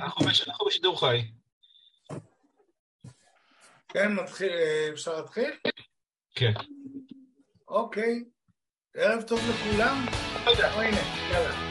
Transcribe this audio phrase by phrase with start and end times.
[0.00, 1.22] אנחנו בשידור חי.
[3.88, 5.50] כן, מתחיל, אה, אפשר להתחיל?
[6.34, 6.52] כן.
[7.68, 8.24] אוקיי.
[8.94, 10.06] ערב טוב לכולם.
[10.44, 10.70] תודה.
[10.70, 10.96] הנה,
[11.32, 11.69] יאללה.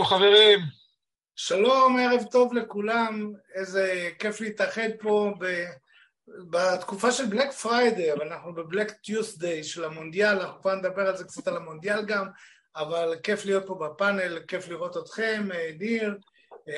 [0.00, 0.60] שלום חברים.
[1.36, 5.64] שלום, ערב טוב לכולם, איזה כיף להתאחד פה ב...
[6.50, 11.24] בתקופה של בלק פריידי, אבל אנחנו בבלק טיוסדיי של המונדיאל, אנחנו כבר נדבר על זה
[11.24, 12.26] קצת על המונדיאל גם,
[12.76, 16.18] אבל כיף להיות פה בפאנל, כיף לראות אתכם, ניר,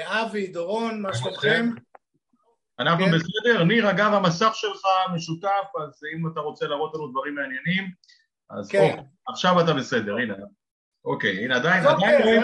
[0.02, 1.66] אבי, דורון, מה שלומכם?
[2.78, 3.10] אנחנו כן.
[3.12, 4.82] בסדר, ניר, אגב המסך שלך
[5.14, 7.90] משותף, אז אם אתה רוצה להראות לנו דברים מעניינים,
[8.50, 8.94] אז כן.
[8.98, 10.34] או, עכשיו אתה בסדר, הנה.
[11.04, 12.42] אוקיי, הנה עדיין, אוקיי, עדיין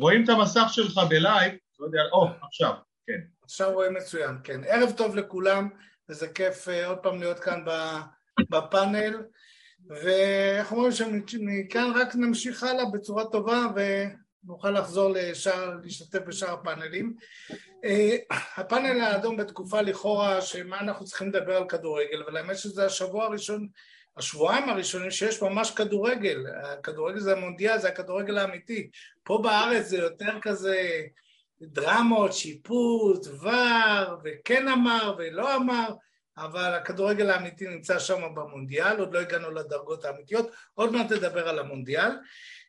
[0.00, 2.72] רואים, את המסך שלך בלייב, לא יודע, או, עכשיו,
[3.06, 3.20] כן.
[3.44, 4.60] עכשיו רואים מצוין, כן.
[4.66, 5.68] ערב טוב לכולם,
[6.08, 7.64] וזה כיף uh, עוד פעם להיות כאן
[8.50, 9.22] בפאנל,
[9.88, 10.92] ואנחנו אומרים
[11.26, 13.60] שמכאן רק נמשיך הלאה בצורה טובה
[14.44, 17.16] ונוכל לחזור לשאר, להשתתף בשאר הפאנלים.
[17.50, 23.24] Uh, הפאנל האדום בתקופה לכאורה שמה אנחנו צריכים לדבר על כדורגל, אבל האמת שזה השבוע
[23.24, 23.68] הראשון
[24.16, 28.90] השבועיים הראשונים שיש ממש כדורגל, הכדורגל זה המונדיאל, זה הכדורגל האמיתי.
[29.22, 31.02] פה בארץ זה יותר כזה
[31.62, 35.88] דרמות, שיפוט, ור, וכן אמר ולא אמר,
[36.38, 41.58] אבל הכדורגל האמיתי נמצא שם במונדיאל, עוד לא הגענו לדרגות האמיתיות, עוד מעט נדבר על
[41.58, 42.10] המונדיאל.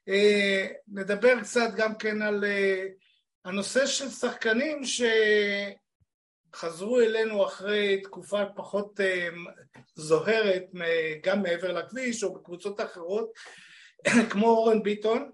[0.10, 2.86] אה, נדבר קצת גם כן על אה,
[3.46, 5.02] הנושא של שחקנים ש...
[6.56, 9.28] חזרו אלינו אחרי תקופה פחות אה,
[9.96, 10.64] זוהרת
[11.24, 13.34] גם מעבר לכביש או בקבוצות אחרות
[14.32, 15.32] כמו אורן ביטון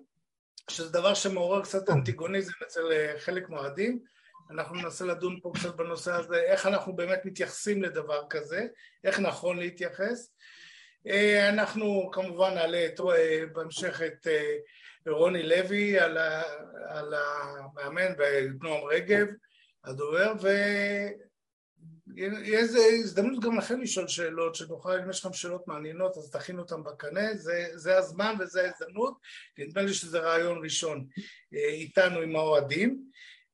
[0.70, 4.00] שזה דבר שמעורר קצת אנטיגוניזם אצל אה, חלק מהאוהדים.
[4.52, 8.68] אנחנו ננסה לדון פה קצת בנושא הזה איך אנחנו באמת מתייחסים לדבר כזה
[9.04, 10.34] איך נכון להתייחס.
[11.08, 13.00] אה, אנחנו כמובן נעלה את,
[13.54, 14.28] בהמשך את
[15.08, 16.18] רוני לוי על,
[16.88, 19.28] על המאמן ונועם רגב
[19.84, 20.34] הדובר,
[22.16, 26.62] ויהיה איזה הזדמנות גם לכם לשאול שאלות, שנוכל, אם יש לכם שאלות מעניינות אז תכינו
[26.62, 29.18] אותן בקנה, זה, זה הזמן וזה ההזדמנות,
[29.58, 31.08] נדמה לי שזה רעיון ראשון
[31.54, 33.04] אה, איתנו עם האוהדים.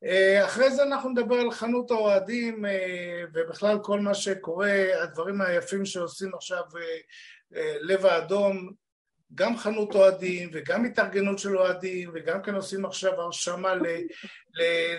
[0.04, 5.86] אה, אחרי זה אנחנו נדבר על חנות האוהדים אה, ובכלל כל מה שקורה, הדברים היפים
[5.86, 6.64] שעושים עכשיו
[7.82, 8.74] לב האדום
[9.34, 13.74] גם חנות אוהדים וגם התארגנות של אוהדים וגם כן עושים עכשיו הרשמה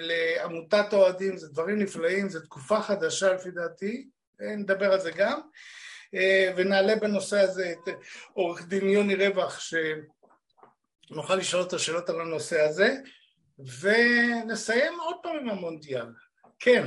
[0.00, 4.08] לעמותת אוהדים, זה דברים נפלאים, זו תקופה חדשה לפי דעתי,
[4.40, 5.40] נדבר על זה גם.
[6.14, 7.94] אה, ונעלה בנושא הזה את
[8.32, 9.60] עורך דין יוני רווח
[11.10, 12.94] שנוכל לשאול את השאלות על הנושא הזה
[13.80, 16.06] ונסיים עוד פעם עם המונדיאל.
[16.58, 16.86] כן.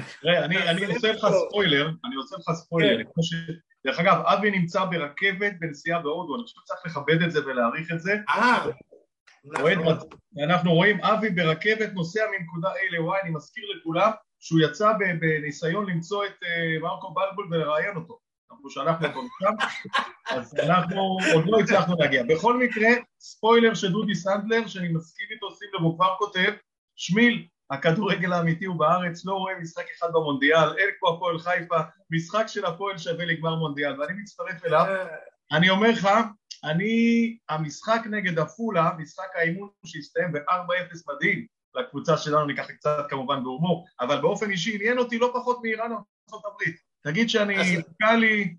[0.69, 3.23] אני עושה לך ספוילר, אני עושה לך ספוילר, כמו
[3.85, 8.01] דרך אגב, אבי נמצא ברכבת בנסיעה בהודו, אני חושב שצריך לכבד את זה ולהעריך את
[8.01, 8.15] זה.
[8.29, 8.65] אה,
[9.45, 9.71] נכון.
[10.43, 16.25] אנחנו רואים אבי ברכבת נוסע מנקודה A ל-Y, אני מזכיר לכולם שהוא יצא בניסיון למצוא
[16.25, 18.19] את אה, מרקו בלבול ולראיין אותו.
[18.51, 19.53] אנחנו שלחנו אותו לשם,
[20.29, 22.23] אז אנחנו עוד לא הצלחנו להגיע.
[22.23, 22.89] בכל מקרה,
[23.19, 26.51] ספוילר של דודי סנדלר, שאני מסכים איתו, שים לב, הוא כבר כותב,
[26.95, 31.77] שמיל, הכדורגל האמיתי הוא בארץ, לא רואה משחק אחד במונדיאל, אין כמו הפועל חיפה,
[32.11, 34.85] משחק של הפועל שווה לגמר מונדיאל, ואני מצטרף אליו.
[35.51, 36.09] אני אומר לך,
[36.63, 41.45] אני, המשחק נגד עפולה, משחק האימון שהסתיים ב-4-0 מדהים,
[41.75, 45.97] לקבוצה שלנו ניקח קצת כמובן בהומור, אבל באופן אישי עניין אותי לא פחות מאיראן או
[45.97, 46.75] ארצות הברית.
[47.03, 47.55] תגיד שאני,
[48.01, 48.49] קל לי, אה,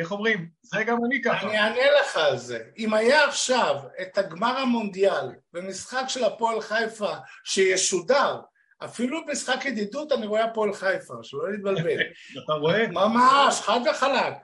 [0.00, 0.48] איך אומרים?
[0.62, 1.46] זה גם אני ככה.
[1.46, 2.58] אני אענה לך על זה.
[2.78, 7.12] אם היה עכשיו את הגמר המונדיאל במשחק של הפועל חיפה
[7.44, 8.40] שישודר,
[8.84, 12.00] אפילו במשחק ידידות אני רואה הפועל חיפה, שלא נתבלבל.
[12.44, 12.88] אתה רואה?
[12.88, 14.34] ממש, חד וחלק,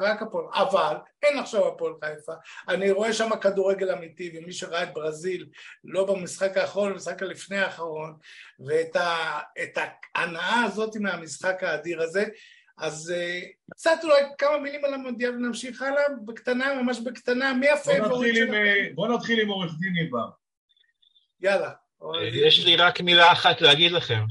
[0.00, 0.44] רק הפועל.
[0.54, 2.32] אבל אין עכשיו הפועל חיפה.
[2.68, 5.46] אני רואה שם כדורגל אמיתי, ומי שראה את ברזיל,
[5.84, 8.16] לא במשחק האחרון, במשחק הלפני האחרון,
[8.66, 8.96] ואת
[10.14, 12.24] ההנאה הזאת מהמשחק האדיר הזה,
[12.78, 17.77] אז אה, קצת אולי כמה מילים על המונדיאל ונמשיך הלאה, בקטנה, ממש בקטנה, מי ה
[17.77, 18.54] favorite שלך?
[18.54, 20.28] אה, בוא נתחיל עם עורך דין ניבר.
[21.40, 21.70] יאללה.
[22.32, 24.24] יש לי רק מילה אחת להגיד לכם.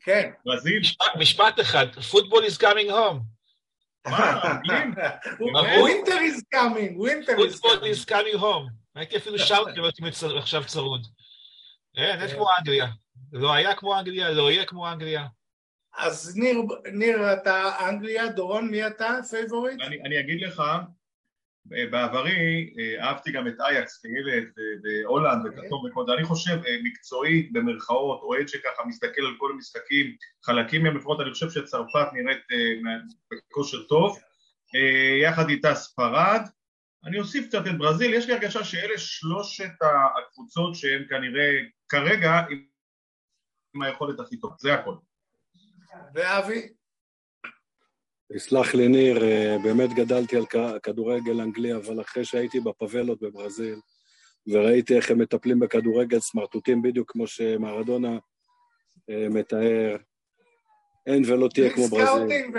[0.00, 0.30] כן.
[0.44, 0.82] ברזיל?
[1.18, 3.20] משפט אחד, football is coming home.
[5.80, 7.52] winter is coming, winter is coming.
[7.52, 8.70] football is coming home.
[8.94, 9.88] הייתי אפילו שר כאילו
[10.38, 11.06] עכשיו צרוד.
[11.96, 12.86] אין, אין כמו אנגליה.
[13.32, 15.26] לא היה כמו אנגליה, לא יהיה כמו אנגליה.
[15.96, 16.62] אז ניר,
[16.92, 19.18] ניר, אתה אנגליה, דורון, מי אתה?
[19.30, 19.80] favorite?
[19.80, 20.62] אני, אני אגיד לך,
[21.90, 22.70] בעברי
[23.00, 24.44] אהבתי גם את אייקס כילד
[24.82, 30.96] והולנד וכתוב וקוד, אני חושב מקצועית במרכאות, אוהד שככה מסתכל על כל המשחקים, חלקים מהם
[30.96, 32.42] לפחות אני חושב שצרפת נראית
[33.30, 34.18] בכושר טוב,
[35.22, 36.40] יחד איתה ספרד,
[37.04, 39.72] אני אוסיף קצת את ברזיל, יש לי הרגשה שאלה שלושת
[40.18, 41.50] הקבוצות שהן כנראה
[41.88, 42.40] כרגע
[43.74, 44.94] עם היכולת הכי טוב, זה הכל.
[46.14, 46.68] ואבי?
[48.34, 50.44] יסלח לי ניר, אה, באמת גדלתי על
[50.82, 53.80] כדורגל אנגלי, אבל אחרי שהייתי בפאבלות בברזיל,
[54.46, 58.18] וראיתי איך הם מטפלים בכדורגל סמרטוטים בדיוק כמו שמרדונה
[59.10, 59.96] אה, מתאר,
[61.06, 62.06] אין ולא תהיה כמו ברזיל.
[62.06, 62.56] בלי scouting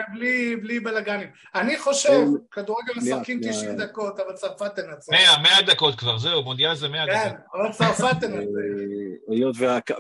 [0.57, 1.27] ובלי בלאגנים.
[1.55, 5.11] אני חושב, כדורגל משחקים 90 דקות, אבל צרפת תנצח.
[5.11, 7.15] 100, 100 דקות כבר, זהו, מונדיאל זה 100 דקות.
[7.15, 8.37] כן, אבל צרפת תנצח.
[8.37, 9.55] אה, היות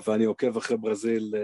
[0.07, 1.35] ואני עוקב אחרי ברזיל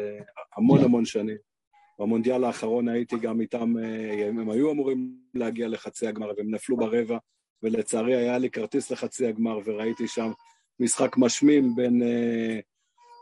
[0.58, 1.53] המון המון שנים.
[2.00, 7.18] במונדיאל האחרון הייתי גם איתם, אה, הם היו אמורים להגיע לחצי הגמר והם נפלו ברבע,
[7.64, 10.32] ולצערי היה לי כרטיס לחצי הגמר וראיתי שם
[10.80, 12.60] משחק משמים בין, אה,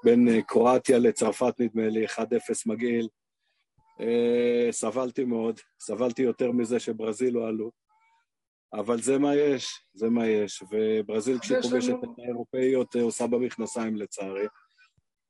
[0.04, 2.20] בין אה, קרואטיה לצרפת נדמה לי, 1-0
[2.66, 3.08] מגעיל.
[4.72, 7.72] סבלתי מאוד, סבלתי יותר מזה שברזיל לא עלו,
[8.74, 14.48] אבל זה מה יש, זה מה יש, וברזיל כשהיא פוגשת את האירופאיות עושה במכנסיים לצערי.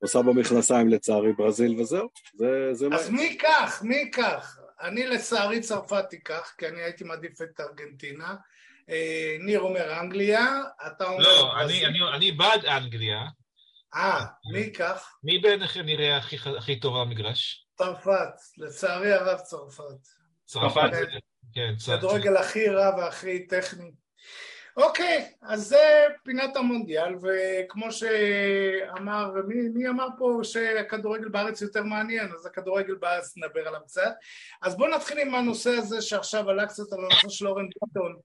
[0.01, 2.95] עושה במכנסיים לצערי ברזיל וזהו, זה, זה מה...
[2.95, 3.81] אז מי ייקח?
[3.83, 4.59] מי ייקח?
[4.81, 8.35] אני לצערי צרפת תיקח, כי אני הייתי מעדיף את ארגנטינה.
[8.89, 11.23] אה, ניר אומר אנגליה, אתה אומר...
[11.23, 13.19] לא, אני, אני, אני בעד אנגליה.
[13.95, 15.17] אה, מי ייקח?
[15.23, 17.67] מי בעיניכם נראה הכי, הכי טוב במגרש?
[17.77, 20.07] צרפת, לצערי הרב צרפת.
[20.45, 20.89] צרפת,
[21.53, 21.99] כן, צרפת.
[21.99, 23.91] כדורגל הכי רע והכי טכני.
[24.77, 32.31] אוקיי, אז זה פינת המונדיאל, וכמו שאמר, מי, מי אמר פה שהכדורגל בארץ יותר מעניין,
[32.31, 34.11] אז הכדורגל בארץ נדבר עליו קצת.
[34.61, 38.15] אז בואו נתחיל עם הנושא הזה שעכשיו עלה קצת על הנושא של אורן ביטון.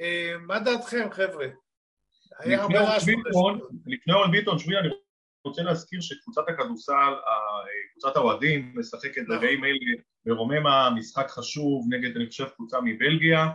[0.00, 1.46] אה, מה דעתכם, חבר'ה?
[2.38, 3.02] היה הרבה רעש
[3.86, 4.88] לפני אורן ביטון, שמי, אני
[5.44, 7.14] רוצה להזכיר שקבוצת הכדורסל,
[7.92, 9.44] קבוצת האוהדים, משחקת נכון.
[9.44, 9.66] אלה
[10.26, 13.46] ברוממה, משחק חשוב נגד, אני חושב, קבוצה מבלגיה.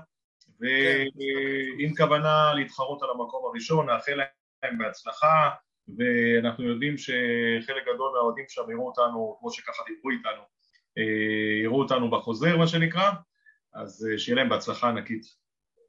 [0.64, 4.20] ועם כוונה להתחרות על המקום הראשון, נאחל
[4.64, 5.50] להם בהצלחה,
[5.98, 10.42] ואנחנו יודעים שחלק גדול מהאוהדים שם יראו אותנו, כמו שככה דיברו איתנו,
[10.98, 13.12] אה, יראו אותנו בחוזר מה שנקרא,
[13.74, 15.44] אז אה, שיהיה להם בהצלחה ענקית.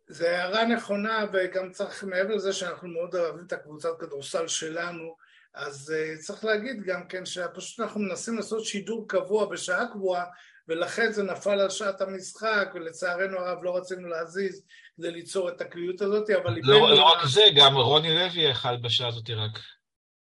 [0.06, 5.16] זה הערה נכונה, וגם צריך, מעבר לזה שאנחנו מאוד אוהבים את הקבוצת כדורסל שלנו,
[5.54, 10.25] אז uh, צריך להגיד גם כן שפשוט אנחנו מנסים לעשות שידור קבוע בשעה קבועה
[10.68, 14.62] ולכן זה נפל על שעת המשחק, ולצערנו הרב לא רצינו להזיז
[14.96, 16.58] כדי ליצור את הקביעות הזאת, אבל...
[16.62, 19.58] לא, לא רק זה, גם רוני לוי יכל בשעה הזאת רק.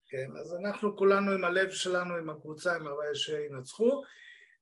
[0.09, 4.03] כן, אז אנחנו כולנו עם הלב שלנו, עם הקבוצה, עם הרבה שינצחו.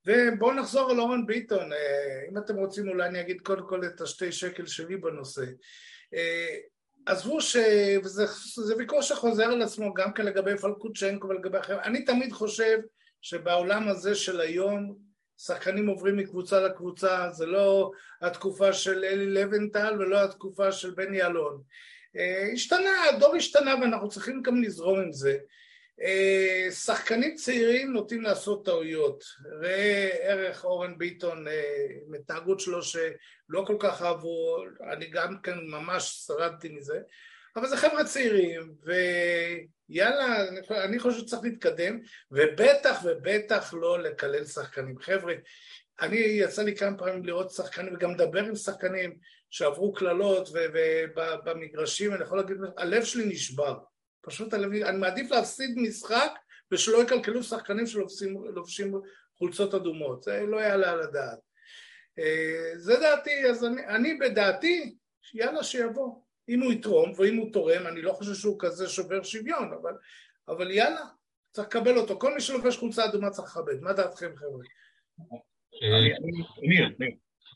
[0.06, 4.00] ובואו נחזור על אורן ביטון, אה, אם אתם רוצים אולי אני אגיד קודם כל את
[4.00, 5.44] השתי שקל שלי בנושא.
[7.08, 7.56] עזבו ש...
[8.04, 12.78] וזה ויכוח שחוזר על עצמו גם כן לגבי פלקוצ'נקו ולגבי אחרים, אני תמיד חושב
[13.22, 14.96] שבעולם הזה של היום
[15.38, 17.90] שחקנים עוברים מקבוצה לקבוצה, זה לא
[18.22, 21.62] התקופה של אלי לבנטל ולא התקופה של בני אלון.
[22.16, 25.38] אה, השתנה, הדור השתנה ואנחנו צריכים גם לזרום עם זה.
[26.02, 29.24] אה, שחקנים צעירים נוטים לעשות טעויות.
[29.60, 35.58] ראה ערך אורן ביטון אה, עם התנהגות שלו שלא כל כך אהבו, אני גם כן
[35.58, 37.00] ממש שרדתי מזה,
[37.56, 38.74] אבל זה חבר'ה צעירים,
[39.88, 42.00] ויאללה, אני חושב שצריך להתקדם,
[42.30, 44.98] ובטח ובטח לא לקלל שחקנים.
[44.98, 45.34] חבר'ה,
[46.00, 49.18] אני יצא לי כמה פעמים לראות שחקנים וגם לדבר עם שחקנים
[49.50, 53.78] שעברו קללות ובמגרשים, אני יכול להגיד, הלב שלי נשבר.
[54.20, 56.32] פשוט הלב, אני מעדיף להפסיד משחק
[56.72, 59.00] ושלא יקלקלו שחקנים שלובשים
[59.38, 61.38] חולצות אדומות, זה לא יעלה על הדעת.
[62.18, 64.96] אה, זה דעתי, אז אני, אני בדעתי,
[65.34, 66.20] יאללה שיבוא.
[66.48, 69.92] אם הוא יתרום, ואם הוא תורם, אני לא חושב שהוא כזה שובר שוויון, אבל,
[70.48, 71.04] אבל יאללה,
[71.52, 72.18] צריך לקבל אותו.
[72.18, 73.80] כל מי שלובש חולצה אדומה צריך לכבד.
[73.80, 74.64] מה דעתכם, חבר'ה?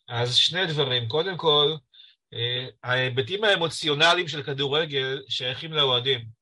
[0.08, 1.08] אז שני דברים.
[1.08, 1.66] קודם כל,
[2.82, 6.41] ההיבטים האמוציונליים של כדורגל שייכים לאוהדים.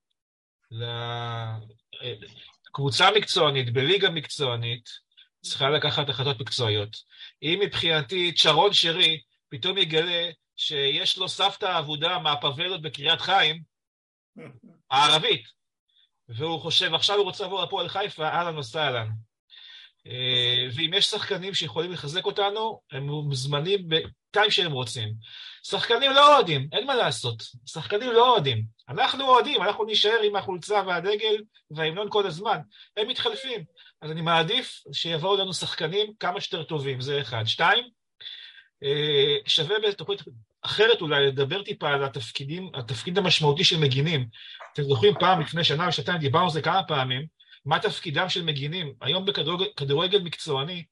[2.72, 4.88] קבוצה מקצוענית בליגה מקצוענית
[5.42, 6.96] צריכה לקחת החלטות מקצועיות.
[7.42, 13.62] אם מבחינתי צ'רון שרי פתאום יגלה שיש לו סבתא אבודה מהפבלות בקריית חיים,
[14.90, 15.48] הערבית,
[16.28, 19.08] והוא חושב, עכשיו הוא רוצה לעבור לפועל חיפה, אהלן וסהלן.
[20.06, 25.14] אה, ואם יש שחקנים שיכולים לחזק אותנו, הם מוזמנים בטיים שהם רוצים.
[25.62, 27.42] שחקנים לא אוהדים, אין מה לעשות.
[27.66, 28.64] שחקנים לא אוהדים.
[28.88, 31.36] אנחנו אוהדים, אנחנו נישאר עם החולצה והדגל
[31.70, 32.58] וההמנון כל הזמן.
[32.96, 33.64] הם מתחלפים.
[34.02, 37.44] אז אני מעדיף שיבואו לנו שחקנים כמה שיותר טובים, זה אחד.
[37.44, 37.84] שתיים,
[38.82, 40.22] אה, שווה בתוכנית
[40.62, 44.28] אחרת אולי לדבר טיפה על התפקידים, התפקיד המשמעותי של מגינים.
[44.72, 47.26] אתם זוכרים פעם, לפני שנה או שנתיים, דיברנו על זה כמה פעמים,
[47.64, 48.94] מה תפקידם של מגינים.
[49.00, 50.84] היום בכדורגל מקצועני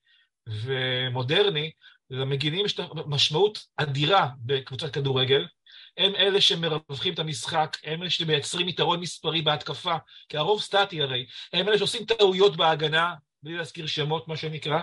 [0.49, 1.71] ומודרני,
[2.11, 5.47] למגינים יש משמעות אדירה בקבוצת כדורגל.
[5.97, 9.97] הם אלה שמרווחים את המשחק, הם אלה שמייצרים יתרון מספרי בהתקפה,
[10.29, 11.27] כי הרוב סטטי הרי.
[11.53, 14.81] הם אלה שעושים טעויות בהגנה, בלי להזכיר שמות, מה שנקרא.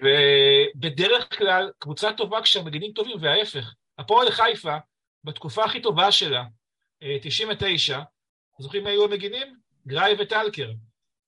[0.00, 3.74] ובדרך כלל, קבוצה טובה כשהמגינים טובים, וההפך.
[3.98, 4.76] הפועל חיפה,
[5.24, 6.44] בתקופה הכי טובה שלה,
[7.20, 8.02] 99, אה,
[8.60, 9.56] זוכרים מי היו המגינים?
[9.86, 10.72] גראי וטלקר.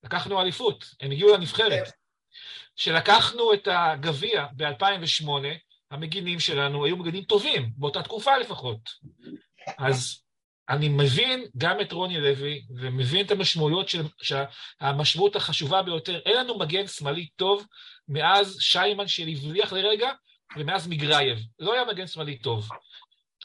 [0.05, 1.89] לקחנו אליפות, הם הגיעו לנבחרת.
[2.77, 5.29] כשלקחנו את הגביע ב-2008,
[5.91, 8.81] המגינים שלנו היו מגינים טובים, באותה תקופה לפחות.
[9.79, 10.23] אז
[10.69, 14.03] אני מבין גם את רוני לוי, ומבין את המשמעויות של...
[14.23, 17.67] שהמשמעות החשובה ביותר, אין לנו מגן שמאלי טוב
[18.09, 20.11] מאז שיימן שהבליח לרגע,
[20.57, 21.39] ומאז מגרייב.
[21.59, 22.69] לא היה מגן שמאלי טוב.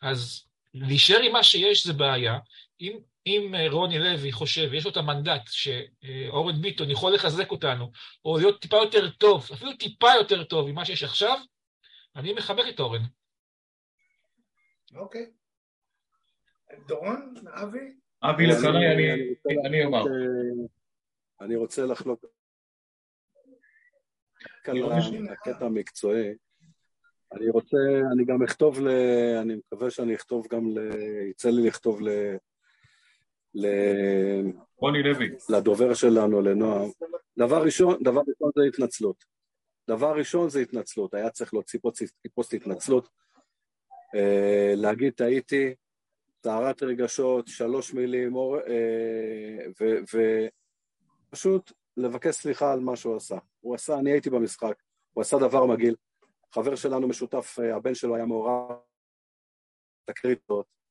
[0.02, 2.38] אז להישאר עם מה שיש זה בעיה.
[2.82, 7.92] אם אם אה, רוני לוי חושב, יש לו את המנדט שאורן ביטון יכול לחזק אותנו,
[8.26, 11.38] או להיות טיפה יותר טוב, אפילו טיפה יותר טוב ממה שיש עכשיו,
[12.16, 13.02] אני מחבק את אורן.
[14.96, 15.32] אוקיי.
[16.88, 17.94] דורון, אבי?
[18.24, 18.86] אבי לפניי,
[19.66, 20.04] אני אומר.
[21.42, 22.26] אני רוצה לחלוק
[24.68, 24.78] על
[25.32, 26.30] הקטע המקצועי.
[27.34, 27.78] אני רוצה,
[28.14, 28.88] אני גם אכתוב ל...
[29.42, 30.80] אני מקווה שאני אכתוב גם ל...
[31.30, 32.02] יצא לי לכתוב
[33.56, 33.66] ל...
[34.78, 35.30] רוני לוי.
[35.50, 36.90] לדובר שלנו, לנועם.
[37.38, 39.24] דבר ראשון, דבר ראשון זה התנצלות.
[39.88, 41.80] דבר ראשון זה התנצלות, היה צריך להוציא
[42.34, 43.10] פוסט התנצלות,
[44.16, 45.74] אה, להגיד טעיתי,
[46.42, 49.88] טהרת רגשות, שלוש מילים, אה,
[51.32, 53.38] ופשוט לבקש סליחה על מה שהוא עשה.
[53.60, 54.76] הוא עשה, אני הייתי במשחק,
[55.14, 55.96] הוא עשה דבר מגעיל.
[56.54, 58.78] חבר שלנו משותף, אה, הבן שלו היה מעורב,
[60.06, 60.83] תקרית זאת, אה,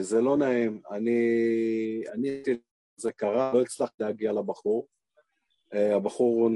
[0.00, 2.42] זה לא נעים, אני, אני,
[2.96, 4.88] זה קרה, לא הצלחתי להגיע לבחור.
[5.74, 6.50] אה, הבחור,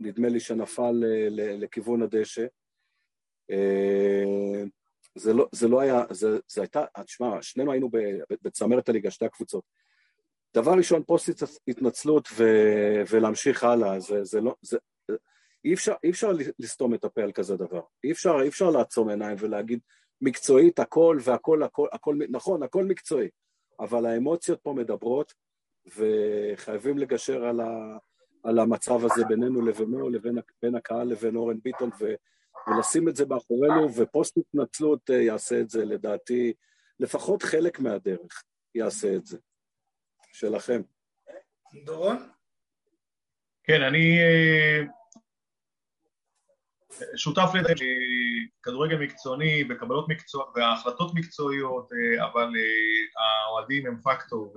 [0.00, 2.46] נדמה לי שנפל לכיוון הדשא.
[3.50, 4.64] אה,
[5.14, 7.90] זה לא, זה לא היה, זה, זה הייתה, תשמע, שנינו היינו
[8.42, 9.64] בצמרת הליגה, שתי הקבוצות.
[10.54, 12.44] דבר ראשון, פוסט התנצלות ו,
[13.10, 14.78] ולהמשיך הלאה, זה, זה לא, זה,
[15.64, 17.80] אי אפשר, אי אפשר לסתום את הפה על כזה דבר.
[18.04, 19.80] אי אפשר, אי אפשר לעצום עיניים ולהגיד,
[20.24, 23.28] מקצועית הכל והכל, הכל, הכל, נכון, הכל מקצועי,
[23.80, 25.34] אבל האמוציות פה מדברות
[25.96, 27.98] וחייבים לגשר על, ה,
[28.42, 32.14] על המצב הזה בינינו לבינו, לבין בין הקהל לבין אורן ביטון ו,
[32.66, 36.52] ולשים את זה מאחורינו, ופוסט התנצלות אה, יעשה את זה לדעתי,
[37.00, 39.38] לפחות חלק מהדרך יעשה את זה.
[40.32, 40.82] שלכם.
[41.84, 42.16] דורון?
[43.64, 44.82] כן, אני אה,
[47.16, 47.72] שותף לזה
[48.62, 54.54] כדורגל מקצועני וקבלות מקצוע והחלטות מקצועיות, אה, אבל אה, האוהדים הם פקטור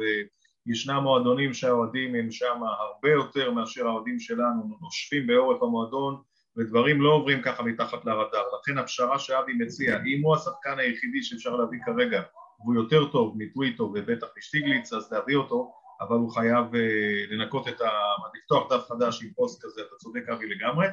[0.67, 6.21] וישנם מועדונים שהאוהדים הם שם הרבה יותר מאשר האוהדים שלנו, נושפים באורך המועדון
[6.57, 11.55] ודברים לא עוברים ככה מתחת לרדאר, לכן הפשרה שאבי מציע, אם הוא השחקן היחידי שאפשר
[11.55, 12.21] להביא כרגע
[12.59, 17.81] והוא יותר טוב מטוויטו ובטח משטיגליץ אז להביא אותו אבל הוא חייב uh, לנקות את
[17.81, 17.89] ה...
[18.35, 20.87] לפתוח דף חדש עם פוסט כזה, אתה צודק אבי לגמרי.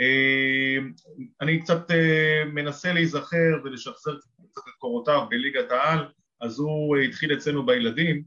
[0.00, 0.82] Uh,
[1.40, 4.16] אני קצת uh, מנסה להיזכר ולשחזר
[4.50, 6.06] קצת את קורותיו בליגת העל,
[6.40, 8.22] אז הוא uh, התחיל אצלנו בילדים,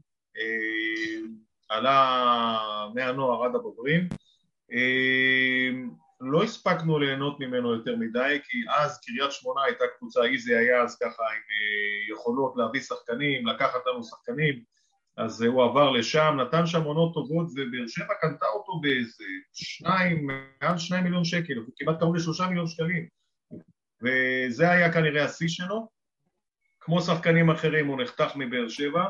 [1.68, 4.08] עלה מהנוער עד הבוגרים.
[6.20, 10.98] לא הספקנו ליהנות ממנו יותר מדי, כי אז קריית שמונה הייתה קבוצה, איזי היה אז
[11.02, 11.42] ככה עם
[12.14, 14.62] יכולות להביא שחקנים, לקחת לנו שחקנים,
[15.24, 20.78] אז הוא עבר לשם, נתן שם עונות טובות ובאר שבע קנתה אותו באיזה שניים, מעל
[20.78, 23.06] שניים מיליון שקל, כמעט קרוב לשלושה מיליון שקלים
[24.02, 25.88] וזה היה כנראה השיא שלו.
[26.80, 29.04] כמו שחקנים אחרים הוא נחתך מבאר שבע,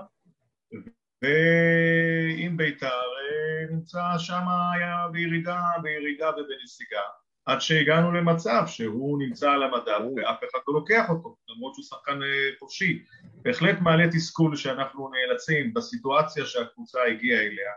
[1.23, 4.43] ועם בית"ר אה, נמצא שם
[4.75, 7.01] היה בירידה, בירידה ובנסיגה,
[7.47, 12.23] עד שהגענו למצב שהוא נמצא על המדף ואף אחד לא לוקח אותו, למרות שהוא שחקן
[12.23, 13.05] אה, חופשי.
[13.43, 17.73] בהחלט מעלה תסכול שאנחנו נאלצים בסיטואציה שהקבוצה הגיעה אליה,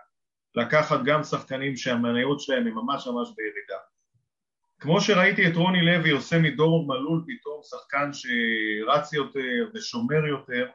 [0.56, 3.78] לקחת גם שחקנים שהמניות שלהם הם ממש ממש בירידה.
[4.80, 10.68] כמו שראיתי את רוני לוי עושה מדור מלול פתאום שחקן שרץ יותר ושומר יותר,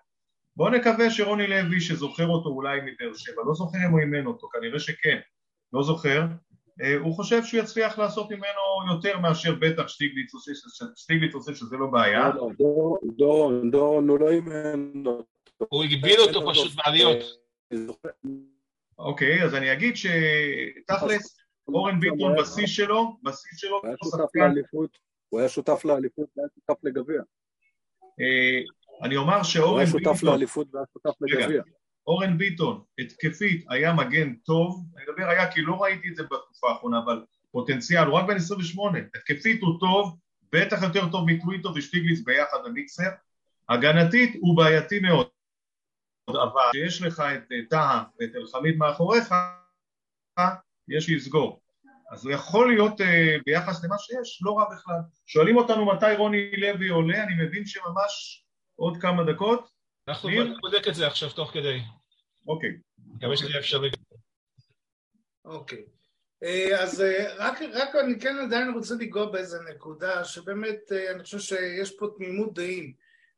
[0.57, 4.49] בואו נקווה שרוני לוי שזוכר אותו אולי מבאר שבע, לא זוכר אם הוא אימן אותו,
[4.49, 5.19] כנראה שכן,
[5.73, 6.23] לא זוכר,
[7.01, 10.53] הוא חושב שהוא יצליח לעשות ממנו יותר מאשר בטח שטיגליץ עושה,
[10.97, 12.29] שטיגליץ עושה שזה לא בעיה.
[12.29, 12.49] לא, לא,
[13.17, 15.27] דורון, דורון, הוא לא אימן אותו.
[15.69, 17.19] הוא הגביל אותו פשוט בעליות.
[18.99, 24.99] אוקיי, אז אני אגיד שתכלס, אורן ביטון בשיא שלו, בשיא שלו, הוא היה שותף לאליפות,
[25.29, 27.23] הוא היה שותף לאליפות והיה שותף לגביע.
[28.21, 28.61] אה,
[29.03, 31.15] אני אומר הוא שאורן היה ביטון, שותף לאליפות והיה שותף.
[31.21, 31.63] לגביע.
[32.09, 36.71] אורן ביטון, התקפית, היה מגן טוב, אני מדבר היה כי לא ראיתי את זה בתקופה
[36.71, 40.19] האחרונה, אבל פוטנציאל, הוא רק בן 28, התקפית הוא טוב,
[40.53, 43.11] בטח יותר טוב מטוויטו ושטיגליץ ביחד במיקסר,
[43.69, 45.27] הגנתית הוא בעייתי מאוד,
[46.29, 49.35] אבל כשיש לך את אה, טהא ואת אלחמיד מאחוריך,
[50.89, 51.61] יש לסגור.
[52.13, 55.01] אז הוא יכול להיות אה, ביחס למה שיש, לא רע בכלל.
[55.27, 58.45] שואלים אותנו מתי רוני לוי עולה, אני מבין שממש
[58.77, 59.78] עוד כמה דקות,
[60.09, 60.57] אנחנו ניר?
[60.61, 61.81] בודק את זה עכשיו תוך כדי.
[62.49, 62.71] אוקיי.
[63.15, 63.91] מקווה שזה יהיה אפשרי.
[65.45, 65.85] אוקיי.
[66.43, 71.23] אה, אז אה, רק, רק אני כן עדיין רוצה לנגוע באיזה נקודה שבאמת אה, אני
[71.23, 72.93] חושב שיש פה תמימות דעים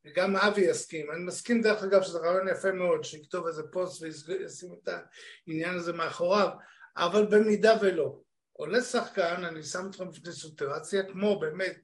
[0.05, 1.11] וגם אבי יסכים.
[1.11, 4.89] אני מסכים דרך אגב שזה רעיון יפה מאוד שיכתוב איזה פוסט וישים את
[5.47, 6.49] העניין הזה מאחוריו
[6.97, 8.19] אבל במידה ולא.
[8.61, 11.79] עולה שחקן, אני שם אתכם בפני סיטואציה כמו באמת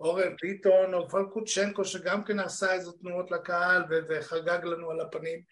[0.00, 5.42] אורן ביטון או פלקוצ'נקו שגם כן עשה איזה תנועות לקהל ו- וחגג לנו על הפנים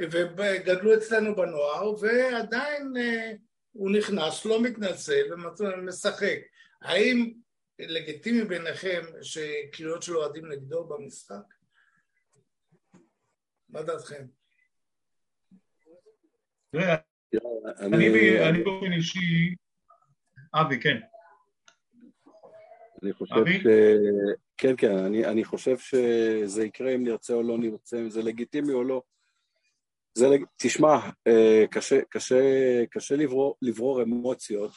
[0.00, 3.32] וגדלו אצלנו בנוער ועדיין אה,
[3.72, 5.22] הוא נכנס, לא מתנצל
[5.60, 6.38] ומשחק.
[6.82, 7.32] האם
[7.78, 11.54] לגיטימי בעיניכם שקריאות של אוהדים נגדו במשחק?
[13.68, 14.26] מה דעתכם?
[16.70, 16.96] תראה,
[17.80, 19.54] אני באופן אישי,
[20.60, 20.96] אבי, כן.
[23.02, 23.60] אני חושב אבי?
[23.60, 23.66] ש...
[24.56, 28.72] כן, כן, אני, אני חושב שזה יקרה אם נרצה או לא נרצה, אם זה לגיטימי
[28.72, 29.02] או לא.
[30.14, 30.26] זה.
[30.56, 32.40] תשמע, אה, קשה, קשה,
[32.90, 34.70] קשה לברור, לברור אמוציות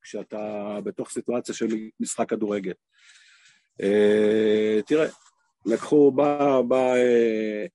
[0.00, 1.66] כשאתה בתוך סיטואציה של
[2.00, 2.72] משחק כדורגל.
[3.82, 5.06] אה, תראה,
[5.66, 7.66] לקחו, בא, בא אה,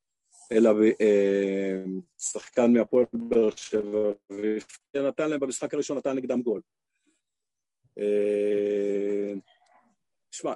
[0.51, 1.83] אליו אה,
[2.17, 4.11] שחקן מהפועל באר שבע,
[4.95, 6.61] ונתן להם במשחק הראשון, נתן נגדם גול.
[7.99, 9.33] אה,
[10.31, 10.53] שמע,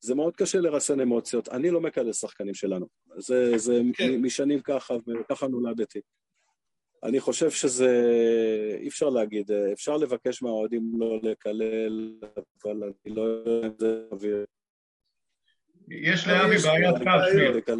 [0.00, 1.48] זה מאוד קשה לרסן אמוציות.
[1.48, 2.86] אני לא מקלל שחקנים שלנו.
[3.18, 4.20] זה, זה כן.
[4.20, 6.00] משנים ככה, וככה נולדתי.
[7.04, 7.90] אני חושב שזה,
[8.80, 12.18] אי אפשר להגיד, אה, אפשר לבקש מהאוהדים לא לקלל,
[12.64, 14.44] אבל אני לא יודע אם זה אוויר.
[15.88, 16.96] יש לאבי בעיית
[17.66, 17.74] קו,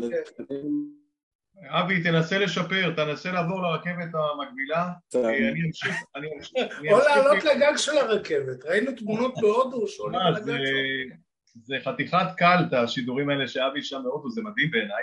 [1.69, 4.89] אבי, תנסה לשפר, תנסה לעבור לרכבת המקבילה.
[5.15, 6.81] אה, אני אמשיך, אני אמשיך.
[6.91, 11.17] או לעלות לגג של הרכבת, ראינו תמונות בהודו שעולים על זה- הגג שלו.
[11.65, 15.03] זה חתיכת קלט, השידורים האלה שאבי שם מהודו, זה מדהים בעיניי.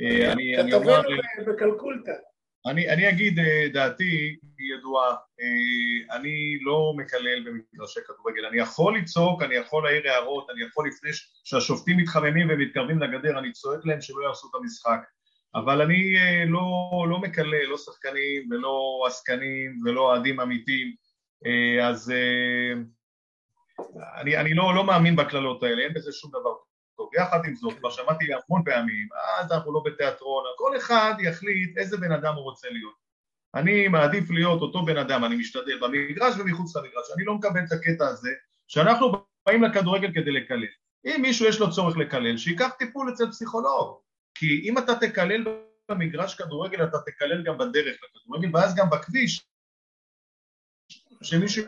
[0.00, 1.00] אה, אני אומר...
[1.46, 2.12] בקלקולטה.
[2.66, 8.98] אני, אני אגיד, אה, דעתי היא ידועה, אה, אני לא מקלל במגרשי כדורגל, אני יכול
[8.98, 11.10] לצעוק, אני יכול להעיר הערות, אני יכול לפני
[11.44, 15.00] שהשופטים מתחממים ומתקרבים לגדר, אני צועק להם שלא יעשו את המשחק,
[15.54, 20.94] אבל אני אה, לא, לא מקלל, לא שחקנים ולא עסקנים ולא אוהדים אמיתיים,
[21.46, 22.72] אה, אז אה,
[24.20, 26.54] אני, אני לא, לא מאמין בקללות האלה, אין בזה שום דבר
[26.96, 27.10] טוב.
[27.14, 29.08] יחד עם זאת, כבר שמעתי המון פעמים,
[29.38, 33.00] אז אנחנו לא בתיאטרון, כל אחד יחליט איזה בן אדם הוא רוצה להיות.
[33.54, 37.72] אני מעדיף להיות אותו בן אדם, אני משתדל במגרש ומחוץ למגרש, אני לא מקבל את
[37.72, 38.30] הקטע הזה
[38.68, 39.12] שאנחנו
[39.46, 40.66] באים לכדורגל כדי לקלל.
[41.04, 44.09] אם מישהו יש לו צורך לקלל, שייקח טיפול אצל פסיכולוג.
[44.40, 45.44] כי אם אתה תקלל
[45.88, 49.46] במגרש כדורגל, אתה תקלל גם בדרך לכדורגל, ואז גם בכביש.
[51.22, 51.64] שמישהו...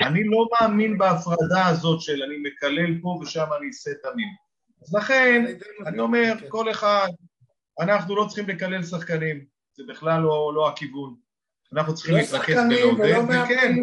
[0.00, 4.28] אני לא מאמין בהפרדה הזאת של אני מקלל פה ושם אני אעשה תמים.
[4.82, 5.44] אז לכן,
[5.86, 6.34] אני אומר.
[6.48, 7.08] כל אחד,
[7.80, 11.16] אנחנו לא צריכים לקלל שחקנים, זה בכלל לא, לא הכיוון.
[11.72, 12.56] אנחנו צריכים לא להתרכז
[12.98, 13.74] ולא וכן.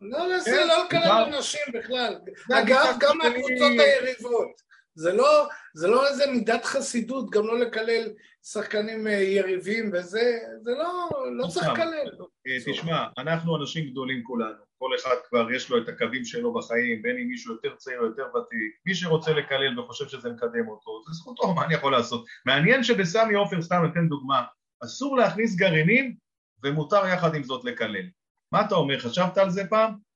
[0.00, 1.34] לא, לא, זה כן, לא לקלל.
[1.34, 2.18] אנשים בכלל.
[2.52, 3.18] אגב, גם.
[3.18, 4.67] מהקבוצות היריבות.
[4.98, 8.08] זה לא, זה לא איזה מידת חסידות, גם לא לקלל
[8.42, 11.08] שחקנים אה, יריבים וזה, זה לא,
[11.38, 11.68] לא צריך.
[11.68, 12.08] לקלל.
[12.46, 14.68] אה, תשמע, אנחנו אנשים גדולים כולנו.
[14.78, 18.04] כל אחד כבר יש לו את הקווים שלו בחיים, בין אם מישהו יותר צעיר או
[18.04, 22.24] יותר ותיק, מי שרוצה לקלל וחושב שזה מקדם אותו, זה זכותו, מה אני יכול לעשות?
[22.46, 24.44] מעניין שבסמי עופר, סתם אתן דוגמה,
[24.84, 26.16] אסור להכניס גרעינים
[26.64, 28.06] ומותר יחד עם זאת לקלל.
[28.52, 30.07] מה אתה אומר, חשבת על זה פעם?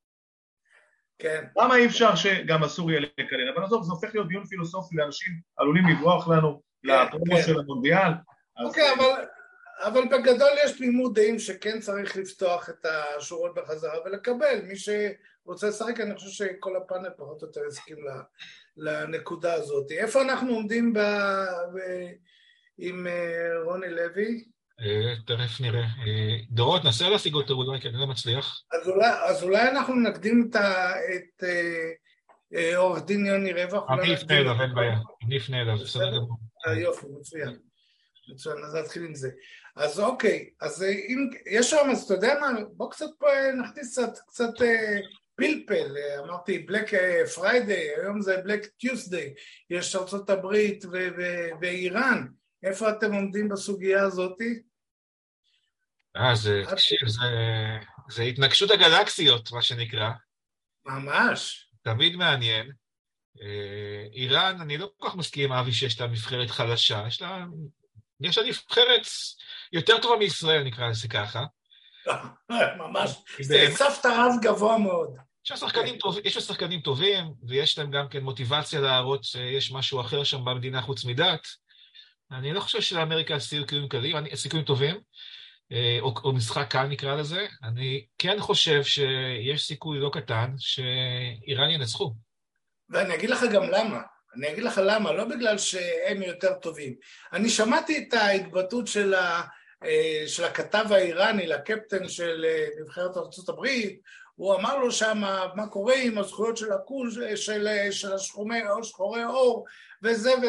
[1.19, 1.45] כן.
[1.57, 3.49] למה אי אפשר שגם אסור יהיה לקלל?
[3.55, 7.43] אבל עזוב, זה הופך להיות דיון פילוסופי, לאנשים עלולים לברוח לנו כן, לפרומו כן.
[7.43, 8.11] של המונדיאל.
[8.65, 9.25] אוקיי, אבל,
[9.83, 14.61] אבל בגדול יש תמימות דעים שכן צריך לפתוח את השורות בחזרה ולקבל.
[14.63, 18.23] מי שרוצה לשחק, אני חושב שכל הפאנל פחות או יותר הסכים ל-
[18.77, 19.91] לנקודה הזאת.
[19.91, 20.99] איפה אנחנו עומדים ב,
[21.75, 21.79] ב,
[22.79, 24.45] עם אה, רוני לוי?
[25.27, 25.83] תכף נראה.
[25.83, 28.63] אה, דורות, נסה להשיג אותו אולי, כי אני לא מצליח.
[28.73, 31.91] אז אולי, אז אולי אנחנו נקדים את, את אה,
[32.55, 33.91] אה, עורך דין יוני רווח.
[33.91, 34.63] אני אפנה אליו.
[34.63, 34.99] אין בעיה.
[35.27, 36.17] אני אפנה אליו, בסדר.
[36.17, 36.37] גמור.
[36.67, 37.57] אה, יופי, מצוין.
[38.33, 39.31] מצוין, אז נתחיל עם זה.
[39.77, 43.27] אז אוקיי, אז אם יש שם, אז אתה יודע מה, בוא קצת פה
[43.63, 44.51] נכניס קצת, קצת
[45.37, 46.91] פלפל, אמרתי Black
[47.35, 49.35] Friday, היום זה Black Tuesday,
[49.71, 52.27] יש ארצות הברית ו- ו- ואיראן,
[52.63, 54.63] איפה אתם עומדים בסוגיה הזאתי?
[56.17, 57.21] אה, זה, תקשיב, זה,
[58.09, 60.11] זה התנגשות הגלקסיות, מה שנקרא.
[60.87, 61.69] ממש.
[61.83, 62.73] תמיד מעניין.
[63.43, 67.45] אה, איראן, אני לא כל כך מסכים עם אבי שיש לה נבחרת חלשה, יש לה,
[68.21, 69.07] יש לה נבחרת
[69.73, 71.45] יותר טובה מישראל, נקרא לזה ככה.
[72.79, 73.11] ממש.
[73.41, 75.17] זה סף רב גבוה מאוד.
[75.45, 80.83] יש לה שחקנים טובים, ויש להם גם כן מוטיבציה להראות שיש משהו אחר שם במדינה
[80.83, 81.47] חוץ מדת.
[82.33, 85.01] אני לא חושב שלאמריקה סיכויים קלים, סיכויים טובים, אה,
[86.01, 87.47] או, או משחק קל נקרא לזה.
[87.65, 92.15] אני כן חושב שיש סיכוי לא קטן שאיראן ינצחו.
[92.91, 94.01] ואני אגיד לך גם למה.
[94.37, 96.95] אני אגיד לך למה, לא בגלל שהם יותר טובים.
[97.33, 99.43] אני שמעתי את ההתבטאות של, ה,
[99.85, 103.17] אה, של הכתב האיראני לקפטן של אה, נבחרת
[103.49, 104.01] הברית,
[104.35, 105.19] הוא אמר לו שם
[105.55, 109.65] מה קורה עם הזכויות של הכול, של, של השחומי, או שחורי עור
[110.03, 110.47] וזה, ו...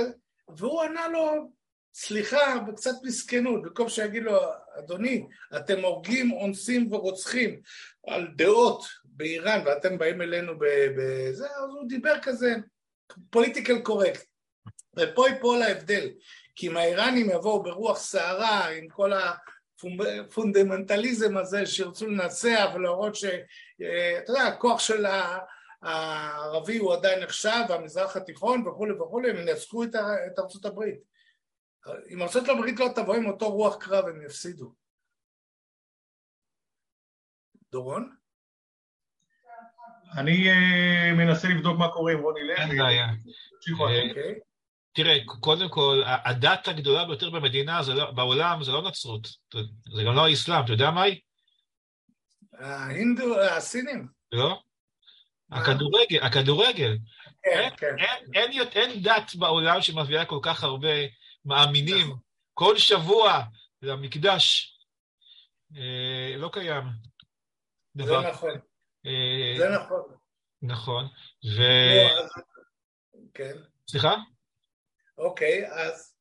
[0.57, 1.49] והוא ענה לו,
[1.93, 4.39] סליחה, וקצת מסכנות, במקום שיגיד לו,
[4.79, 5.27] אדוני,
[5.57, 7.61] אתם הורגים, אונסים ורוצחים
[8.07, 12.55] על דעות באיראן ואתם באים אלינו בזה, אז הוא דיבר כזה
[13.29, 14.23] political correct.
[14.97, 16.09] ופה ייפול ההבדל,
[16.55, 23.25] כי אם האיראנים יבואו ברוח סערה עם כל הפונדמנטליזם הזה שירצו לנצח ולהראות ש...
[23.81, 25.05] אה, אתה יודע, הכוח של
[25.81, 31.12] הערבי הוא עדיין נחשב, והמזרח התיכון וכולי וכולי, הם ינצחו ה- את ארצות הברית.
[32.09, 34.73] אם ארצות הברית לא תבוא עם אותו רוח קרב, הם יפסידו.
[37.71, 38.15] דורון?
[40.17, 42.79] אני אה, מנסה לבדוק מה קורה עם רוני אין לוי.
[42.79, 43.05] בעיה.
[43.05, 44.39] אה, אוקיי.
[44.93, 49.27] תראה, קודם כל, הדת הגדולה ביותר במדינה, זה לא, בעולם, זה לא נצרות.
[49.95, 51.19] זה גם לא האסלאם, אתה יודע מה היא?
[52.59, 54.07] ההינדו, הסינים.
[54.31, 54.61] לא?
[55.51, 56.97] הכדורגל, הכדורגל.
[57.43, 57.95] כן, כן.
[57.99, 60.89] אין, אין, אין, אין דת בעולם שמביאה כל כך הרבה
[61.45, 62.15] מאמינים
[62.53, 63.43] כל שבוע
[63.81, 64.77] למקדש.
[65.75, 66.83] אה, לא קיים.
[67.95, 68.31] זה דבר.
[68.31, 68.49] נכון,
[69.05, 70.03] אה, זה נכון.
[70.61, 71.05] נכון.
[71.57, 71.61] ו...
[71.61, 72.31] לא, אז-
[73.33, 73.53] כן,
[73.91, 74.15] סליחה?
[75.17, 76.15] אוקיי, אז...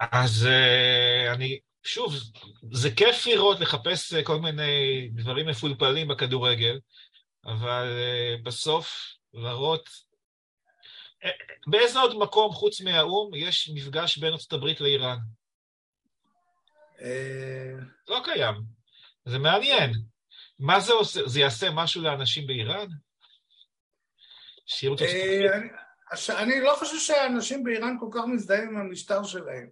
[0.00, 2.12] אז uh, אני, שוב,
[2.72, 6.80] זה כיף לראות, לחפש כל מיני דברים מפולפלים בכדורגל,
[7.44, 7.86] אבל
[8.42, 10.07] בסוף להראות...
[11.66, 15.18] באיזה עוד מקום חוץ מהאו"ם יש מפגש בין ארצות הברית לאיראן?
[17.00, 17.72] אה,
[18.08, 18.54] לא קיים.
[19.24, 19.92] זה מעניין.
[20.58, 21.20] מה זה עושה?
[21.26, 22.86] זה יעשה משהו לאנשים באיראן?
[24.66, 25.52] שיראו את ארצות הברית?
[26.30, 29.70] אני- לא חושב שהאנשים באיראן כל כך מזדהים עם המשטר שלהם,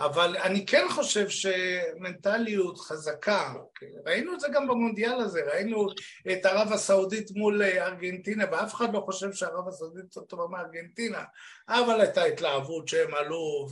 [0.00, 5.86] אבל אני כן חושב שמנטליות חזקה, אוקיי, ראינו את זה גם במונדיאל הזה, ראינו
[6.32, 11.24] את ערב הסעודית מול אה, ארגנטינה, ואף אחד לא חושב שערב הסעודית יותר טובה מארגנטינה,
[11.68, 13.66] אבל הייתה התלהבות שהם עלו,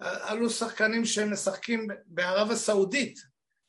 [0.00, 3.18] ועלו שחקנים שהם משחקים בערב הסעודית,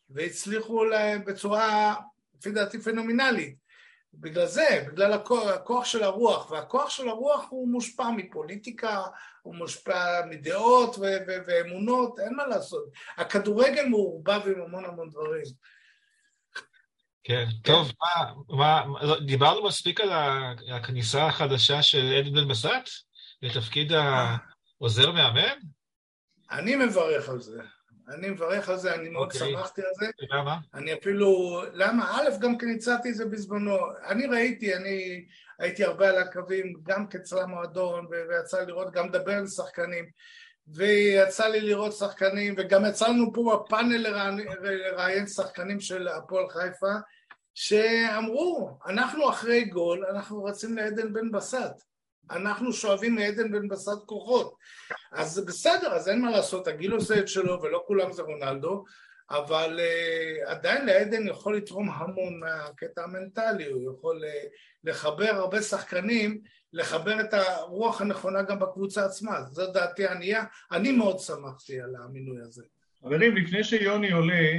[0.09, 0.83] והצליחו
[1.25, 1.95] בצורה,
[2.37, 3.68] לפי דעתי, פנומנלית.
[4.13, 9.03] בגלל זה, בגלל הכוח, הכוח של הרוח, והכוח של הרוח הוא מושפע מפוליטיקה,
[9.41, 12.83] הוא מושפע מדעות ו- ו- ואמונות, אין מה לעשות.
[13.17, 15.43] הכדורגל מעורבב עם המון המון דברים.
[17.23, 18.83] כן, טוב, מה, מה,
[19.25, 20.09] דיברנו מספיק על
[20.73, 23.05] הכניסה החדשה של אדן בן בסט
[23.41, 25.57] לתפקיד העוזר מאמן?
[26.51, 27.61] אני מברך על זה.
[28.13, 29.51] אני מברך על זה, אני מאוד אוקיי.
[29.51, 30.05] שמחתי על זה.
[30.31, 30.57] למה?
[30.73, 32.17] אני אפילו, למה?
[32.17, 33.77] א', גם כן הצעתי את זה בזמנו.
[34.07, 35.25] אני ראיתי, אני
[35.59, 40.05] הייתי הרבה על הקווים, גם כצלם מועדון, ויצא לי לראות, גם לדבר עם שחקנים,
[40.67, 43.97] ויצא לי לראות שחקנים, וגם יצא לנו פה בפאנל
[44.61, 46.93] לראיין שחקנים של הפועל חיפה,
[47.53, 51.89] שאמרו, אנחנו אחרי גול, אנחנו רצים לעדן בן בסט.
[52.31, 54.55] אנחנו שואבים מעדן בן בסט כוחות.
[55.11, 58.83] אז זה בסדר, אז אין מה לעשות, הגיל עושה את שלו ולא כולם זה רונלדו,
[59.29, 64.47] אבל uh, עדיין לעדן יכול לתרום המון מהקטע המנטלי, הוא יכול uh,
[64.83, 66.41] לחבר הרבה שחקנים,
[66.73, 72.41] לחבר את הרוח הנכונה גם בקבוצה עצמה, זו דעתי ענייה, אני מאוד שמחתי על המינוי
[72.41, 72.63] הזה.
[73.03, 74.51] חברים, לפני שיוני עולה,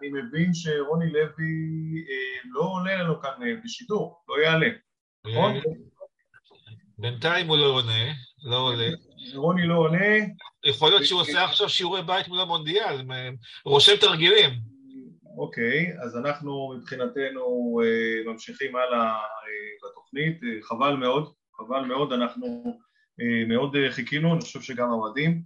[0.00, 4.68] אני מבין שרוני לוי אה, לא עולה לנו כאן אה, בשידור, לא יעלה,
[5.26, 5.52] נכון?
[7.00, 8.88] בינתיים הוא לא עונה, לא עולה.
[9.34, 10.16] רוני לא עונה.
[10.64, 13.02] יכול להיות שהוא עושה עכשיו שיעורי בית מול המונדיאל,
[13.64, 14.50] רושם תרגילים.
[15.38, 19.16] אוקיי, אז אנחנו מבחינתנו אה, ממשיכים הלאה
[19.84, 22.78] בתוכנית, חבל מאוד, חבל מאוד, אנחנו
[23.48, 25.42] מאוד חיכינו, אני חושב שגם האוהדים,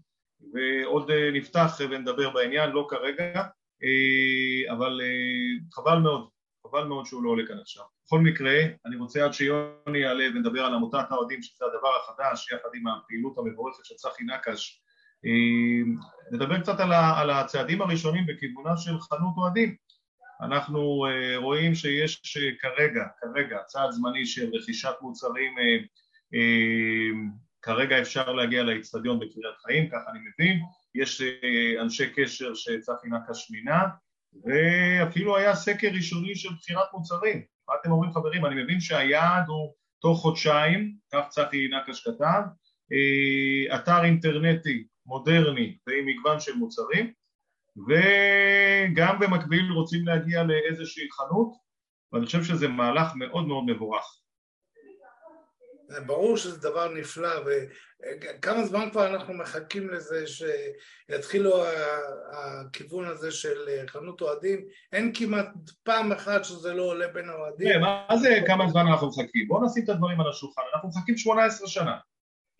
[0.52, 3.42] ועוד נפתח ונדבר בעניין, לא כרגע.
[3.84, 6.28] אה, אבל אה, חבל מאוד,
[6.74, 7.84] חבל מאוד שהוא לא עולה כאן עכשיו.
[8.06, 8.54] בכל מקרה,
[8.86, 13.38] אני רוצה עד שיוני יעלה ונדבר על עמותת האוהדים, שזה הדבר החדש, יחד עם הפעילות
[13.38, 14.82] המבורכת של צחי נקש,
[15.24, 15.92] אה,
[16.32, 16.80] נדבר קצת
[17.16, 19.76] על הצעדים הראשונים בכיוונה של חנות אוהדים.
[20.40, 21.04] אנחנו
[21.36, 25.54] רואים שיש כרגע, כרגע, צעד זמני של רכישת מוצרים,
[27.62, 30.60] כרגע אפשר להגיע לאיצטדיון בקריית חיים, כך אני מבין,
[30.94, 33.82] יש אה, אנשי קשר שצחי נקש מינה,
[34.44, 37.42] ואפילו היה סקר ראשוני של בחירת מוצרים.
[37.68, 38.46] מה אתם אומרים חברים?
[38.46, 42.42] אני מבין שהיעד הוא תוך חודשיים, כך צחי נקש כתב,
[42.92, 47.12] אה, אתר אינטרנטי מודרני ועם מגוון של מוצרים,
[47.76, 51.52] וגם במקביל רוצים להגיע לאיזושהי חנות,
[52.12, 54.23] ואני חושב שזה מהלך מאוד מאוד מבורך.
[56.06, 61.64] ברור שזה דבר נפלא, וכמה זמן כבר אנחנו מחכים לזה שיתחילו
[62.32, 65.48] הכיוון הזה של חנות אוהדים, אין כמעט
[65.82, 67.68] פעם אחת שזה לא עולה בין האוהדים.
[67.68, 69.48] כן, מה זה כמה זמן אנחנו מחכים?
[69.48, 71.96] בואו נשים את הדברים על השולחן, אנחנו מחכים 18 שנה.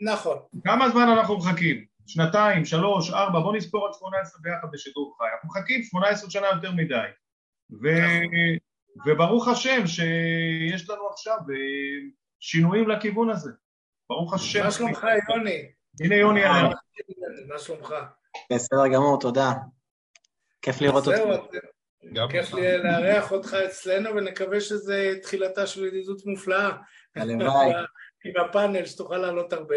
[0.00, 0.38] נכון.
[0.64, 1.84] כמה זמן אנחנו מחכים?
[2.06, 5.24] שנתיים, שלוש, ארבע, בואו נספור עד 18 ביחד בשידור חי.
[5.34, 7.06] אנחנו מחכים 18 שנה יותר מדי.
[7.82, 7.88] ו...
[7.90, 9.12] נכון.
[9.12, 11.38] וברוך השם שיש לנו עכשיו
[12.46, 13.50] שינויים לכיוון הזה.
[14.08, 14.64] ברוך השם.
[14.64, 15.72] מה שלומך, יוני?
[16.00, 16.68] הנה יוני היה.
[17.48, 17.94] מה שלומך?
[18.52, 19.52] בסדר גמור, תודה.
[20.62, 21.18] כיף לראות אותך.
[22.30, 26.70] כיף לי לארח אותך אצלנו, ונקווה שזה תחילתה של ידידות מופלאה.
[27.16, 27.72] הלוואי.
[28.24, 29.76] עם הפאנל, שתוכל לעלות הרבה.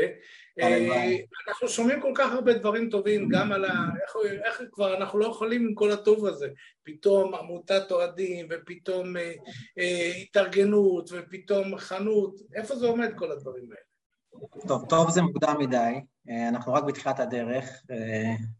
[0.60, 3.73] אה, אנחנו שומעים כל כך הרבה דברים טובים, גם על ה...
[4.03, 6.47] איך, איך כבר אנחנו לא יכולים עם כל הטוב הזה.
[6.88, 9.31] פתאום עמותת אוהדים, ופתאום אה,
[9.79, 12.36] אה, התארגנות, ופתאום חנות.
[12.55, 14.67] איפה זה עומד כל הדברים האלה?
[14.67, 17.83] טוב, טוב זה מוקדם מדי, אה, אנחנו רק בתחילת הדרך.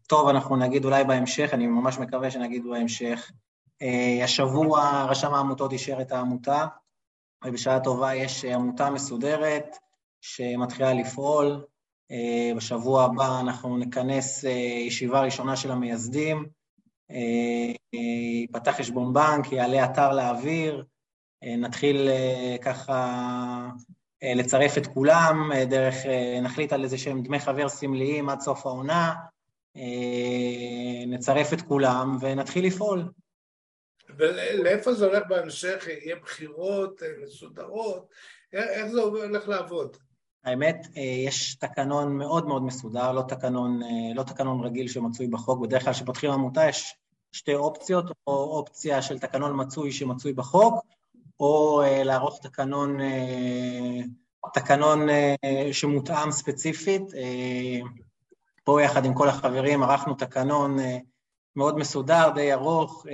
[0.08, 3.30] טוב, אנחנו נגיד אולי בהמשך, אני ממש מקווה שנגיד בהמשך.
[4.24, 6.66] השבוע רשם העמותות אישר את העמותה,
[7.44, 9.76] ובשעה טובה יש עמותה מסודרת
[10.20, 11.64] שמתחילה לפעול.
[12.10, 14.50] אה, בשבוע הבא אנחנו נכנס אה,
[14.86, 16.46] ישיבה ראשונה של המייסדים,
[17.10, 17.98] אה,
[18.40, 20.84] ייפתח חשבון בנק, יעלה אתר לאוויר,
[21.58, 22.08] נתחיל
[22.62, 23.68] ככה
[24.22, 25.94] לצרף את כולם, דרך,
[26.42, 29.14] נחליט על איזה שהם דמי חבר סמליים עד סוף העונה,
[31.06, 33.08] נצרף את כולם ונתחיל לפעול.
[34.18, 35.86] ולאיפה זה הולך בהמשך?
[35.88, 38.08] יהיה בחירות מסודרות?
[38.52, 39.96] איך זה הולך לעבוד?
[40.44, 45.60] האמת, אה, יש תקנון מאוד מאוד מסודר, לא תקנון, אה, לא תקנון רגיל שמצוי בחוק.
[45.60, 46.94] בדרך כלל כשפותחים עמותה יש
[47.32, 50.84] שתי אופציות, או אופציה של תקנון מצוי שמצוי בחוק,
[51.40, 52.98] או אה, לערוך תקנון,
[54.54, 55.08] תקנון
[55.72, 57.02] שמותאם ספציפית.
[58.64, 60.76] פה יחד עם כל החברים ערכנו תקנון
[61.58, 63.06] מאוד מסודר, די ארוך,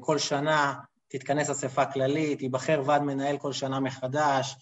[0.00, 0.74] כל שנה
[1.08, 4.56] תתכנס אספה כללית, ייבחר ועד מנהל כל שנה מחדש,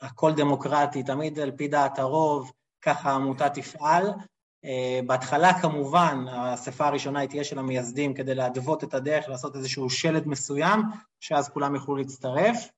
[0.00, 4.10] הכל דמוקרטי, תמיד על פי דעת הרוב, ככה העמותה תפעל.
[4.64, 10.28] אה, בהתחלה כמובן, האספה הראשונה תהיה של המייסדים כדי להדוות את הדרך, לעשות איזשהו שלד
[10.28, 10.82] מסוים,
[11.20, 12.68] שאז כולם יוכלו להצטרף.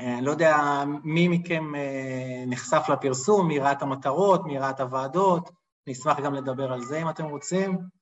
[0.00, 0.56] אה, אני לא יודע
[1.04, 5.50] מי מכם אה, נחשף לפרסום, מי ראה את המטרות, מי ראה את הוועדות,
[5.86, 7.99] נשמח גם לדבר על זה אם אתם רוצים.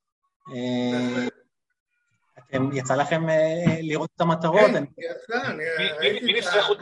[2.48, 4.60] אתם, יצא לכם אה, לראות את המטרות?
[4.60, 5.52] כן, יצא,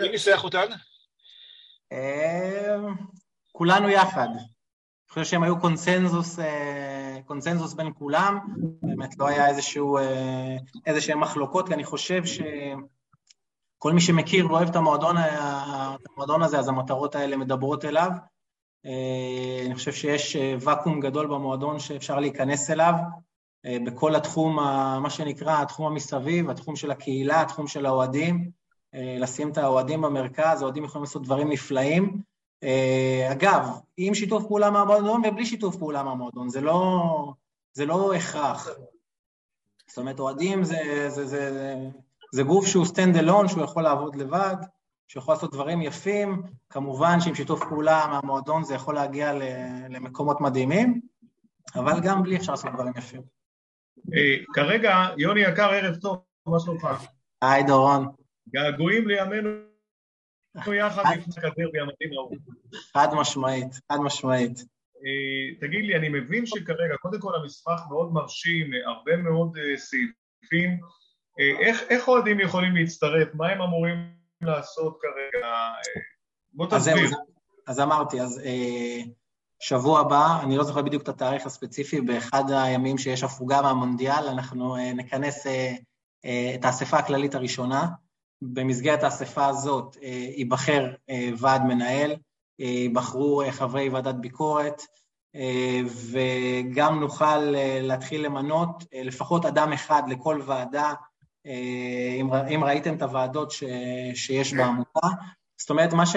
[0.00, 0.66] מי ניסח אותן?
[1.92, 2.76] אה,
[3.52, 4.29] כולנו יחד.
[4.29, 8.38] אני חושב שהם היו קונסנזוס, אה, קונסנזוס בין כולם,
[8.83, 9.98] באמת לא היה איזשהו,
[10.87, 16.59] איזה שהם מחלוקות, כי אני חושב שכל מי שמכיר ואוהב את המועדון, את המועדון הזה,
[16.59, 18.11] אז המטרות האלה מדברות אליו.
[19.66, 22.94] אני חושב שיש ואקום גדול במועדון שאפשר להיכנס אליו,
[23.64, 24.57] בכל התחום,
[25.03, 28.51] מה שנקרא, התחום המסביב, התחום של הקהילה, התחום של האוהדים,
[28.92, 32.21] לשים את האוהדים במרכז, האוהדים יכולים לעשות דברים נפלאים.
[33.33, 37.33] אגב, עם שיתוף פעולה מהמועדון ובלי שיתוף פעולה מהמועדון, זה לא,
[37.73, 38.69] זה לא הכרח.
[39.88, 41.77] זאת אומרת, אוהדים זה, זה, זה, זה,
[42.33, 44.57] זה גוף שהוא stand alone, שהוא יכול לעבוד לבד,
[45.09, 49.33] שיכול לעשות דברים יפים, כמובן שעם שיתוף פעולה מהמועדון זה יכול להגיע
[49.88, 51.01] למקומות מדהימים,
[51.75, 53.36] אבל גם בלי אפשר לעשות דברים יפים.
[54.15, 56.87] אה, כרגע, יוני יקר, ערב טוב, מה שלומך?
[57.43, 58.07] היי דורון.
[58.49, 59.51] געגועים לימינו
[60.75, 62.37] יחד לפני הדרבי המתאים ההוא.
[62.93, 64.59] חד משמעית, חד משמעית.
[64.97, 70.81] אה, תגיד לי, אני מבין שכרגע, קודם כל המסמך מאוד מרשים, הרבה מאוד אה, סעיפים.
[71.91, 73.29] איך אוהדים יכולים להצטרף?
[73.35, 73.97] מה הם אמורים
[74.41, 75.47] לעשות כרגע?
[76.53, 77.11] בוא תסביר.
[77.67, 78.41] אז, אמרתי, אז
[79.61, 84.77] שבוע הבא, אני לא זוכר בדיוק את התאריך הספציפי, באחד הימים שיש הפוגה מהמונדיאל, אנחנו
[84.77, 85.75] אה, נכנס אה,
[86.25, 87.87] אה, את האספה הכללית הראשונה.
[88.42, 89.97] במסגרת האספה הזאת
[90.37, 90.95] ייבחר
[91.38, 92.16] ועד מנהל,
[92.59, 94.83] ייבחרו חברי ועדת ביקורת,
[95.87, 97.38] וגם נוכל
[97.81, 100.92] להתחיל למנות לפחות אדם אחד לכל ועדה,
[102.51, 103.51] אם, ראיתם את הוועדות
[104.14, 105.07] שיש בעמותה.
[105.59, 106.16] זאת אומרת, מה ש...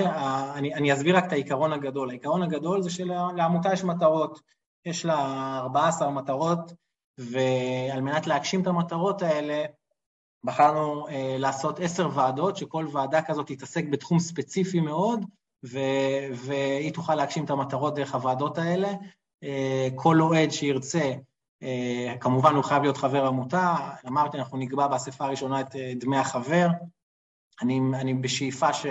[0.56, 2.10] אני, אני אסביר רק את העיקרון הגדול.
[2.10, 4.40] העיקרון הגדול זה שלעמותה יש מטרות.
[4.86, 6.74] יש לה 14 מטרות,
[7.18, 9.66] ועל מנת להגשים את המטרות האלה,
[10.44, 15.26] בחרנו אה, לעשות עשר ועדות, שכל ועדה כזאת תתעסק בתחום ספציפי מאוד,
[15.66, 15.80] ו,
[16.36, 18.94] והיא תוכל להגשים את המטרות דרך הוועדות האלה.
[19.44, 21.12] אה, כל אוהד שירצה
[21.64, 23.76] אה, כמובן הוא חייב להיות חבר עמותה,
[24.08, 26.68] אמרתי, אנחנו נקבע באספה הראשונה את אה, דמי החבר.
[27.62, 28.86] אני, אני בשאיפה ש,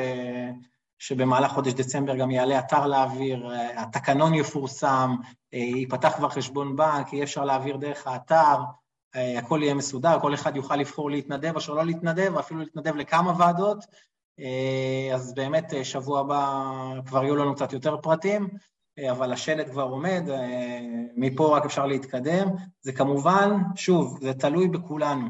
[0.98, 5.16] שבמהלך חודש דצמבר גם יעלה אתר להעביר, אה, התקנון יפורסם,
[5.52, 8.57] ייפתח כבר חשבון בנק, יהיה אפשר להעביר דרך האתר,
[9.38, 13.85] הכל יהיה מסודר, כל אחד יוכל לבחור להתנדב או שלא להתנדב, אפילו להתנדב לכמה ועדות.
[15.14, 16.62] אז באמת, שבוע הבא
[17.07, 18.48] כבר יהיו לנו קצת יותר פרטים.
[19.11, 20.81] אבל השלט כבר עומד, אה,
[21.16, 22.48] מפה רק אפשר להתקדם.
[22.81, 25.28] זה כמובן, שוב, זה תלוי בכולנו.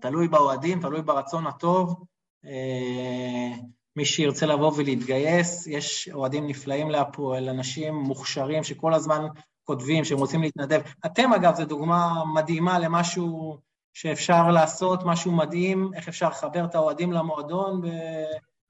[0.00, 2.04] תלוי באוהדים, תלוי ברצון הטוב.
[2.46, 3.56] אה,
[3.96, 9.26] מי שירצה לבוא ולהתגייס, יש אוהדים נפלאים להפועל, אנשים מוכשרים שכל הזמן
[9.64, 10.80] כותבים שהם רוצים להתנדב.
[11.06, 13.58] אתם, אגב, זו דוגמה מדהימה למשהו
[13.94, 17.82] שאפשר לעשות, משהו מדהים, איך אפשר לחבר את האוהדים למועדון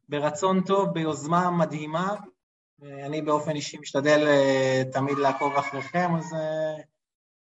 [0.09, 2.15] ברצון טוב, ביוזמה מדהימה.
[2.83, 6.83] אני באופן אישי משתדל אה, תמיד לעקוב אחריכם, אז, אה,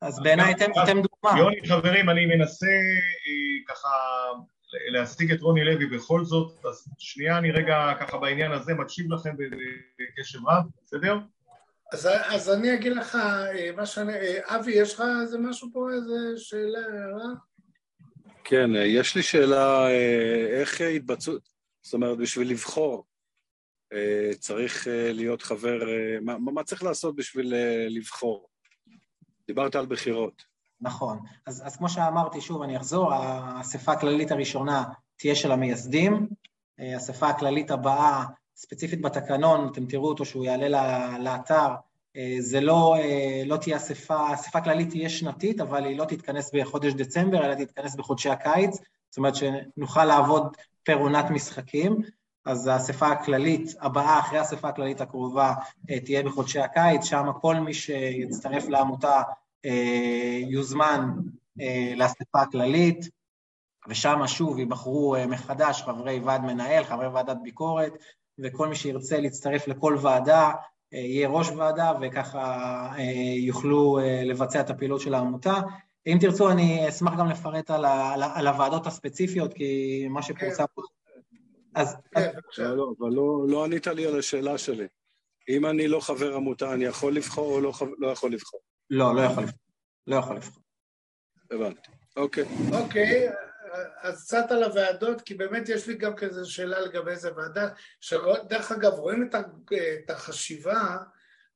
[0.01, 1.39] אז בעיניי אתם, אתם דוגמה.
[1.39, 2.65] יוני, חברים, אני מנסה
[3.67, 3.89] ככה
[4.91, 9.35] להשיג את רוני לוי בכל זאת, אז שנייה אני רגע ככה בעניין הזה מקשיב לכם
[9.99, 11.17] בקשב רב, בסדר?
[11.93, 13.17] אז, אז אני אגיד לך,
[13.75, 14.13] מה שאני...
[14.43, 17.33] אבי, יש לך איזה משהו פה, איזה שאלה, הערה?
[18.43, 19.89] כן, יש לי שאלה,
[20.49, 21.33] איך התבצעו,
[21.81, 23.05] זאת אומרת, בשביל לבחור
[23.93, 27.53] אה, צריך אה, להיות חבר, אה, מה, מה צריך לעשות בשביל
[27.89, 28.49] לבחור?
[29.47, 30.54] דיברת על בחירות.
[30.81, 31.19] נכון.
[31.45, 34.83] אז, אז כמו שאמרתי, שוב, אני אחזור, האספה הכללית הראשונה
[35.17, 36.27] תהיה של המייסדים,
[36.79, 38.23] האספה הכללית הבאה,
[38.55, 41.67] ספציפית בתקנון, אתם תראו אותו שהוא יעלה לאתר,
[42.39, 42.95] זה לא,
[43.45, 47.95] לא תהיה אספה, אספה כללית תהיה שנתית, אבל היא לא תתכנס בחודש דצמבר, אלא תתכנס
[47.95, 48.77] בחודשי הקיץ,
[49.09, 52.01] זאת אומרת שנוכל לעבוד פר עונת משחקים.
[52.45, 55.53] אז האספה הכללית הבאה, אחרי האספה הכללית הקרובה,
[55.89, 59.23] אה, תהיה בחודשי הקיץ, שם כל מי שיצטרף לעמותה אה,
[60.49, 61.09] יוזמן
[61.61, 63.09] אה, לאספה הכללית,
[63.87, 67.93] ושם שוב ייבחרו מחדש חברי ועד מנהל, חברי ועדת ביקורת,
[68.39, 70.51] וכל מי שירצה להצטרף לכל ועדה,
[70.91, 72.91] יהיה ראש ועדה, וככה
[73.37, 75.53] יוכלו לבצע את הפעילות של העמותה.
[76.07, 80.81] אם תרצו, אני אשמח גם לפרט על, ה, על הוועדות הספציפיות, כי מה שפורסם פה
[81.75, 81.97] אז...
[82.11, 84.87] כן, לא, לא, אבל לא, לא ענית לי על השאלה שלי.
[85.49, 88.59] אם אני לא חבר עמותה, אני יכול לבחור או לא, לא יכול לבחור?
[88.89, 89.59] לא, לא יכול לבחור.
[90.07, 90.63] לא יכול לבחור.
[91.51, 91.91] הבנתי.
[92.15, 92.43] אוקיי.
[92.73, 93.29] אוקיי,
[94.01, 97.67] אז קצת על הוועדות, כי באמת יש לי גם כזה שאלה לגבי איזה ועדה,
[98.01, 99.29] שדרך אגב, רואים
[100.05, 100.97] את החשיבה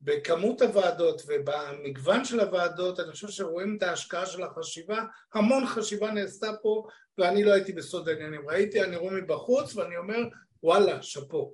[0.02, 5.04] בכמות הוועדות ובמגוון של הוועדות, אני חושב שרואים את ההשקעה של החשיבה,
[5.34, 6.88] המון חשיבה נעשתה פה
[7.18, 10.18] ואני לא הייתי בסוד העניינים, ראיתי, אני רואה מבחוץ ואני אומר
[10.64, 11.54] וואלה, שאפו.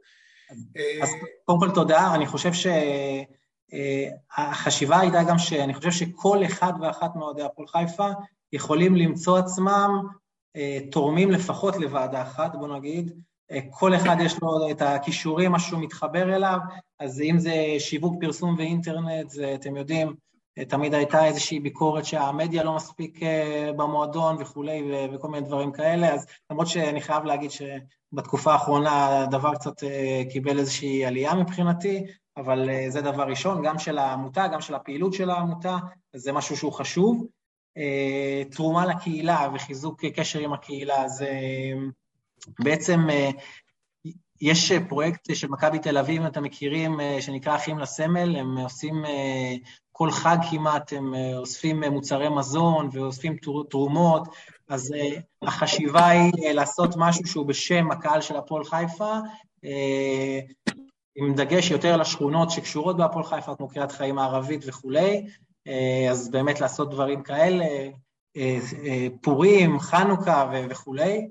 [1.01, 1.09] אז
[1.45, 2.53] קודם כל תודה, אני חושב
[3.75, 8.07] שהחשיבה הייתה גם שאני חושב שכל אחד ואחת מאוהדי הפועל חיפה
[8.53, 10.07] יכולים למצוא עצמם
[10.55, 13.11] אה, תורמים לפחות לוועדה אחת, בוא נגיד,
[13.51, 16.59] אה, כל אחד יש לו את הכישורים, מה שהוא מתחבר אליו,
[16.99, 20.15] אז אם זה שיווק, פרסום ואינטרנט, זה, אתם יודעים,
[20.67, 23.19] תמיד הייתה איזושהי ביקורת שהמדיה לא מספיק
[23.77, 29.83] במועדון וכולי, וכל מיני דברים כאלה, אז למרות שאני חייב להגיד שבתקופה האחרונה הדבר קצת
[30.31, 32.05] קיבל איזושהי עלייה מבחינתי,
[32.37, 35.77] אבל זה דבר ראשון, גם של העמותה, גם של הפעילות של העמותה,
[36.13, 37.27] זה משהו שהוא חשוב.
[38.51, 41.29] תרומה לקהילה וחיזוק קשר עם הקהילה, זה
[42.59, 42.99] בעצם
[44.41, 49.03] יש פרויקט של מכבי תל אביב, אם אתם מכירים, שנקרא אחים לסמל, הם עושים
[49.91, 53.35] כל חג כמעט, הם אוספים מוצרי מזון ואוספים
[53.69, 54.27] תרומות,
[54.69, 54.93] אז
[55.41, 59.13] החשיבה היא לעשות משהו שהוא בשם הקהל של הפועל חיפה,
[61.15, 65.27] עם דגש יותר על השכונות שקשורות בהפועל חיפה, כמו קריית חיים הערבית וכולי,
[66.11, 67.65] אז באמת לעשות דברים כאלה,
[69.21, 71.27] פורים, חנוכה וכולי.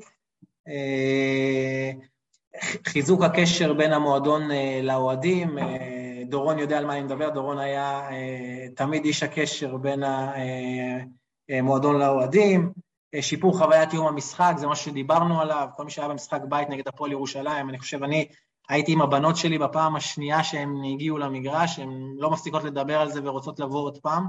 [2.87, 4.43] חיזוק הקשר בין המועדון
[4.82, 5.59] לאוהדים,
[6.28, 8.09] דורון יודע על מה אני מדבר, דורון היה
[8.76, 10.03] תמיד איש הקשר בין
[11.51, 12.72] המועדון לאוהדים,
[13.20, 17.12] שיפור חוויית יום המשחק, זה מה שדיברנו עליו, כל מי שהיה במשחק בית נגד הפועל
[17.12, 18.28] ירושלים, אני חושב, אני
[18.69, 23.21] הייתי עם הבנות שלי בפעם השנייה שהן הגיעו למגרש, הן לא מפסיקות לדבר על זה
[23.25, 24.25] ורוצות לבוא עוד פעם,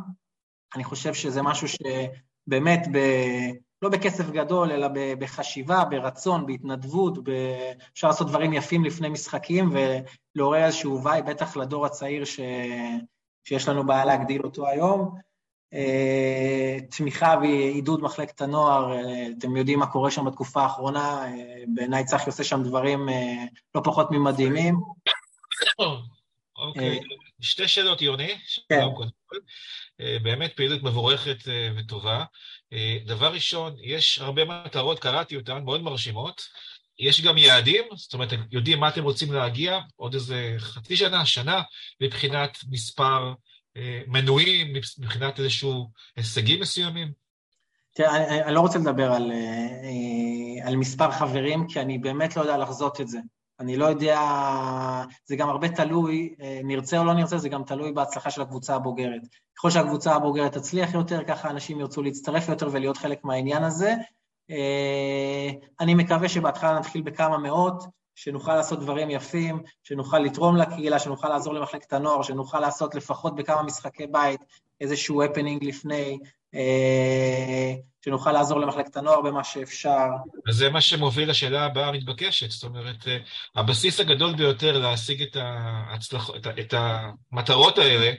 [0.75, 2.97] אני חושב שזה משהו שבאמת, ב...
[3.81, 4.87] לא בכסף גדול, אלא
[5.19, 7.31] בחשיבה, ברצון, בהתנדבות, ב...
[7.93, 9.69] אפשר לעשות דברים יפים לפני משחקים
[10.35, 12.39] ולעורר איזשהו וואי, בטח לדור הצעיר ש...
[13.43, 15.15] שיש לנו בעיה להגדיל אותו היום.
[16.91, 18.93] תמיכה ועידוד מחלקת הנוער,
[19.39, 21.25] אתם יודעים מה קורה שם בתקופה האחרונה,
[21.75, 23.09] בעיניי צחי עושה שם דברים
[23.75, 24.75] לא פחות ממדהימים.
[26.57, 26.99] אוקיי,
[27.41, 28.37] שתי שאלות, יוני.
[28.69, 28.85] כן.
[30.23, 31.37] באמת פעילות מבורכת
[31.77, 32.23] וטובה.
[33.05, 36.47] דבר ראשון, יש הרבה מטרות, קראתי אותן, מאוד מרשימות.
[36.99, 41.25] יש גם יעדים, זאת אומרת, אתם יודעים מה אתם רוצים להגיע, עוד איזה חצי שנה,
[41.25, 41.61] שנה,
[42.01, 43.33] מבחינת מספר
[44.07, 47.11] מנויים, מבחינת איזשהו הישגים מסוימים?
[47.95, 49.31] תראה, אני, אני לא רוצה לדבר על,
[50.63, 53.19] על מספר חברים, כי אני באמת לא יודע לחזות את זה.
[53.59, 54.19] אני לא יודע,
[55.25, 59.21] זה גם הרבה תלוי, נרצה או לא נרצה, זה גם תלוי בהצלחה של הקבוצה הבוגרת.
[59.57, 63.93] ככל שהקבוצה הבוגרת תצליח יותר, ככה אנשים ירצו להצטרף יותר ולהיות חלק מהעניין הזה.
[65.79, 67.83] אני מקווה שבהתחלה נתחיל בכמה מאות,
[68.15, 73.63] שנוכל לעשות דברים יפים, שנוכל לתרום לקהילה, שנוכל לעזור למחלקת הנוער, שנוכל לעשות לפחות בכמה
[73.63, 74.39] משחקי בית
[74.81, 76.19] איזשהו הפנינג לפני,
[78.05, 80.05] שנוכל לעזור למחלקת הנוער במה שאפשר.
[80.47, 83.07] וזה מה שמוביל לשאלה הבאה המתבקשת, זאת אומרת,
[83.55, 86.29] הבסיס הגדול ביותר להשיג את, ההצלח...
[86.59, 88.11] את המטרות האלה,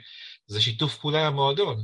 [0.47, 1.83] זה שיתוף פעולה עם המועדון.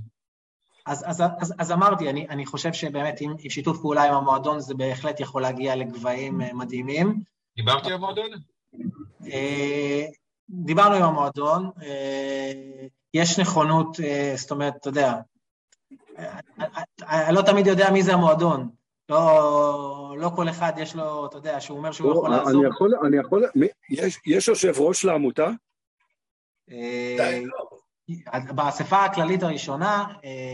[0.85, 4.59] אז, אז, אז, אז אמרתי, אני, אני חושב שבאמת עם, עם שיתוף פעולה עם המועדון
[4.59, 7.32] זה בהחלט יכול להגיע לגבהים מדהימים.
[7.55, 8.29] דיברתי עם המועדון?
[10.49, 11.71] דיברנו עם המועדון,
[13.13, 13.97] יש נכונות,
[14.35, 15.13] זאת אומרת, אתה יודע,
[17.01, 18.69] אני לא תמיד יודע מי זה המועדון.
[19.09, 22.61] לא, לא כל אחד יש לו, אתה יודע, שהוא אומר שהוא יכול לעזור.
[22.61, 23.45] אני יכול, אני יכול,
[23.89, 25.49] יש, יש יושב ראש לעמותה?
[26.69, 27.77] די, לא.
[28.55, 30.05] באספה הכללית הראשונה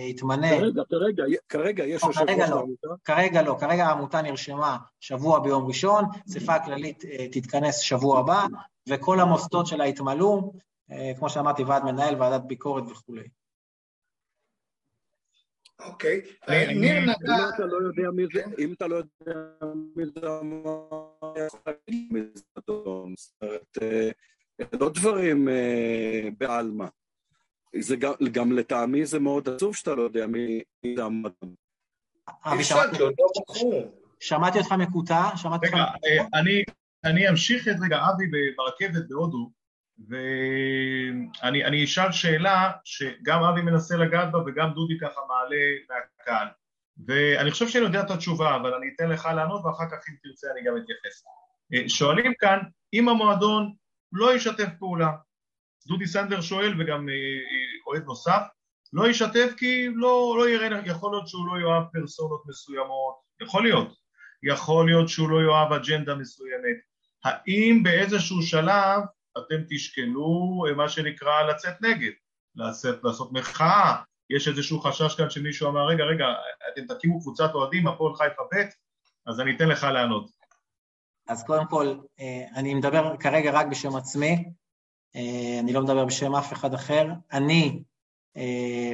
[0.09, 0.47] התמנה...
[0.49, 2.87] כרגע, כרגע, כרגע יש יושב ראש לעמותה?
[3.05, 8.45] כרגע לא, כרגע העמותה נרשמה שבוע ביום ראשון, אספה הכללית תתכנס שבוע הבא,
[8.89, 10.53] וכל המוסדות שלה יתמלאו,
[11.17, 13.27] כמו שאמרתי, ועד מנהל, ועדת ביקורת וכולי.
[15.79, 17.35] אוקיי, ניר נגע...
[17.35, 19.39] אם אתה לא יודע מי זה, אם אתה לא יודע
[19.95, 20.19] מי זה,
[22.55, 23.77] זאת אומרת,
[24.73, 25.47] לא דברים
[26.37, 26.85] בעלמא.
[27.75, 30.61] זה גם, גם לטעמי זה מאוד עצוב שאתה לא יודע מי
[30.95, 31.53] זה המדען.
[34.19, 35.77] שמעתי אותך מקוטע, שמעתי אותך...
[35.77, 36.25] רגע,
[37.05, 38.25] אני אמשיך את רגע, אבי
[38.57, 39.51] ברכבת בהודו,
[41.41, 45.55] ואני אשאל שאלה שגם אבי מנסה לגעת בה וגם דודי ככה מעלה
[45.89, 46.47] מהקהל.
[47.07, 50.47] ואני חושב שאני יודע את התשובה, אבל אני אתן לך לענות ואחר כך אם תרצה
[50.51, 51.23] אני גם אתייחס.
[51.87, 52.59] שואלים כאן,
[52.93, 53.73] אם המועדון
[54.11, 55.11] לא ישתף פעולה,
[55.87, 57.07] דודי סנדר שואל וגם
[57.87, 58.41] אוהד נוסף,
[58.93, 63.93] לא ישתף כי לא, לא יראה, יכול להיות שהוא לא יאהב פרסונות מסוימות, יכול להיות,
[64.43, 66.77] יכול להיות שהוא לא יאהב אג'נדה מסוימת.
[67.23, 69.01] האם באיזשהו שלב
[69.37, 72.11] אתם תשקלו מה שנקרא לצאת נגד,
[72.55, 73.95] לצאת, לעשות מחאה,
[74.29, 76.25] יש איזשהו חשש כאן שמישהו אמר רגע רגע
[76.73, 78.63] אתם תקימו קבוצת אוהדים הפועל חיפה ב'
[79.27, 80.29] אז אני אתן לך לענות.
[81.27, 81.95] אז קודם כל
[82.55, 84.45] אני מדבר כרגע רק בשם עצמי,
[85.59, 87.83] אני לא מדבר בשם אף אחד אחר, אני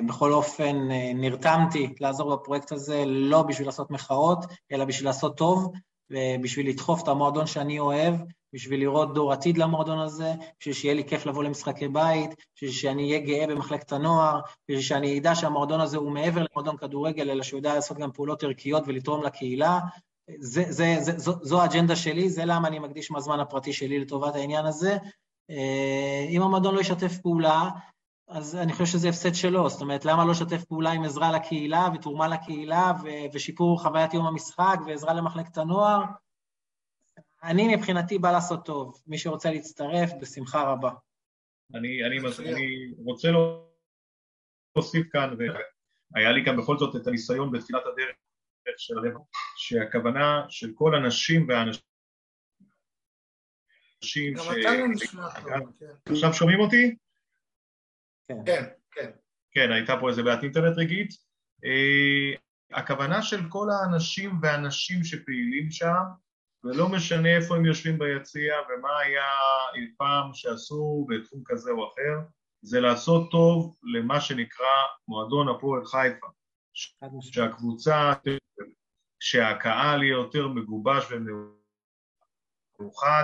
[0.07, 0.75] בכל אופן
[1.15, 5.71] נרתמתי לעזור בפרויקט הזה לא בשביל לעשות מחאות אלא בשביל לעשות טוב
[6.41, 8.15] בשביל לדחוף את המועדון שאני אוהב,
[8.53, 13.03] בשביל לראות דור עתיד למועדון הזה, בשביל שיהיה לי כיף לבוא למשחקי בית, בשביל שאני
[13.03, 14.39] אהיה גאה במחלקת הנוער,
[14.69, 18.43] בשביל שאני אדע שהמועדון הזה הוא מעבר למועדון כדורגל, אלא שהוא יודע לעשות גם פעולות
[18.43, 19.79] ערכיות ולתרום לקהילה.
[20.39, 24.35] זה, זה, זה, זו, זו האג'נדה שלי, זה למה אני מקדיש מהזמן הפרטי שלי לטובת
[24.35, 24.97] העניין הזה.
[25.49, 27.69] אה, אם המועדון לא ישתף פעולה,
[28.27, 31.87] אז אני חושב שזה הפסד שלו, זאת אומרת, למה לא לשתף פעולה עם עזרה לקהילה
[31.93, 32.91] ותרומה לקהילה
[33.33, 36.03] ושיפור חוויית יום המשחק ועזרה למחלקת הנוער?
[37.43, 40.91] אני מבחינתי בא לעשות טוב, מי שרוצה להצטרף, בשמחה רבה.
[41.73, 43.27] אני, אני, אני רוצה
[44.75, 45.35] להוסיף כאן,
[46.13, 48.15] והיה לי כאן בכל זאת את הניסיון בתחילת הדרך
[48.77, 49.13] של הלב,
[49.57, 51.81] שהכוונה של כל הנשים והאנשים
[54.35, 56.11] גם אתה לא נשמע טוב, כן.
[56.13, 56.95] עכשיו שומעים אותי?
[58.27, 58.63] כן, כן.
[58.91, 59.09] כן,
[59.51, 61.09] כן הייתה פה איזה בעיית אינטרנט רגעית.
[61.65, 62.33] אה,
[62.71, 66.03] הכוונה של כל האנשים והנשים שפעילים שם,
[66.63, 69.23] ולא משנה איפה הם יושבים ביציע ומה היה
[69.75, 72.19] אי פעם שעשו בתחום כזה או אחר,
[72.61, 74.75] זה לעשות טוב למה שנקרא
[75.07, 76.27] מועדון הפועל חיפה.
[77.21, 78.13] שהקבוצה,
[79.19, 81.05] שהקהל יהיה יותר מגובש
[82.79, 83.23] ומאוחד,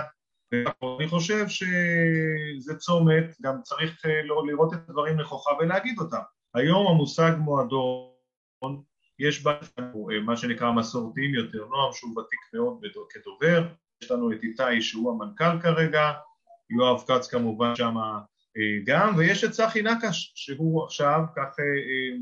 [0.52, 6.20] ואני חושב שזה צומת, גם צריך אה, לא לראות את הדברים נכוחה ולהגיד אותם.
[6.54, 8.82] היום המושג מועדון,
[9.18, 12.80] יש בה אה, מה שנקרא מסורתיים יותר, נועם שהוא ותיק מאוד
[13.10, 13.66] כדובר,
[14.02, 16.12] יש לנו את איתי שהוא המנכ"ל כרגע,
[16.70, 21.56] יואב כץ כמובן שם אה, גם, ויש את צחי נקש שהוא עכשיו, כך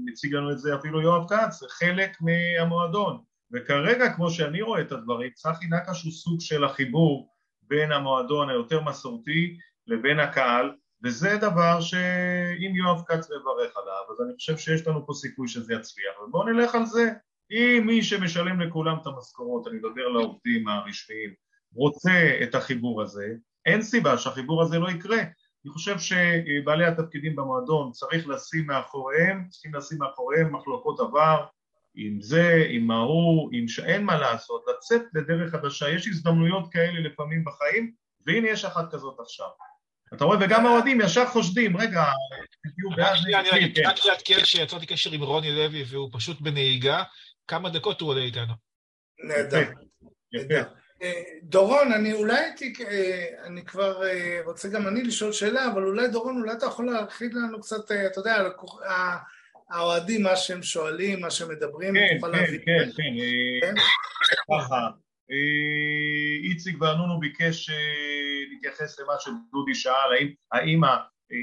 [0.05, 3.22] מציג לנו את זה אפילו יואב כץ, חלק מהמועדון.
[3.53, 7.31] וכרגע, כמו שאני רואה את הדברים, צחי נקש הוא סוג של החיבור
[7.70, 9.56] בין המועדון היותר מסורתי
[9.86, 10.72] לבין הקהל,
[11.04, 15.74] וזה דבר שאם יואב כץ מברך עליו, אז אני חושב שיש לנו פה סיכוי שזה
[15.74, 17.10] יצליח, ובואו נלך על זה.
[17.50, 21.34] אם מי שמשלם לכולם את המשכורות, אני מדבר לעובדים הרשמיים,
[21.74, 23.26] רוצה את החיבור הזה,
[23.66, 25.18] אין סיבה שהחיבור הזה לא יקרה.
[25.64, 31.44] אני חושב שבעלי התפקידים במועדון צריך לשים מאחוריהם, צריכים לשים מאחוריהם מחלוקות עבר,
[31.95, 37.45] עם זה, עם ההוא, עם שאין מה לעשות, לצאת לדרך חדשה, יש הזדמנויות כאלה לפעמים
[37.45, 37.93] בחיים,
[38.26, 39.49] והנה יש אחת כזאת עכשיו.
[40.14, 42.05] אתה רואה, וגם האוהדים ישר חושדים, רגע,
[42.62, 43.82] תהיו בעד נגד, כן.
[43.88, 47.03] רק לעדכן שיצרתי קשר עם רוני לוי והוא פשוט בנהיגה,
[47.49, 48.53] כמה דקות הוא עולה איתנו.
[50.32, 50.62] נהדר.
[51.03, 55.82] אה, דורון, אני אולי הייתי, אה, אני כבר אה, רוצה גם אני לשאול שאלה, אבל
[55.82, 58.49] אולי דורון, אולי אתה יכול להרחיב לנו קצת, אתה יודע,
[59.70, 63.12] האוהדים, מה שהם שואלים, מה שהם מדברים, כן, כן, כן, כן,
[63.60, 63.74] כן,
[64.58, 64.88] ככה.
[65.30, 67.76] אה, איציק ואנונו ביקש אה,
[68.50, 70.12] להתייחס למה שדודי שאל,
[70.52, 70.80] האם,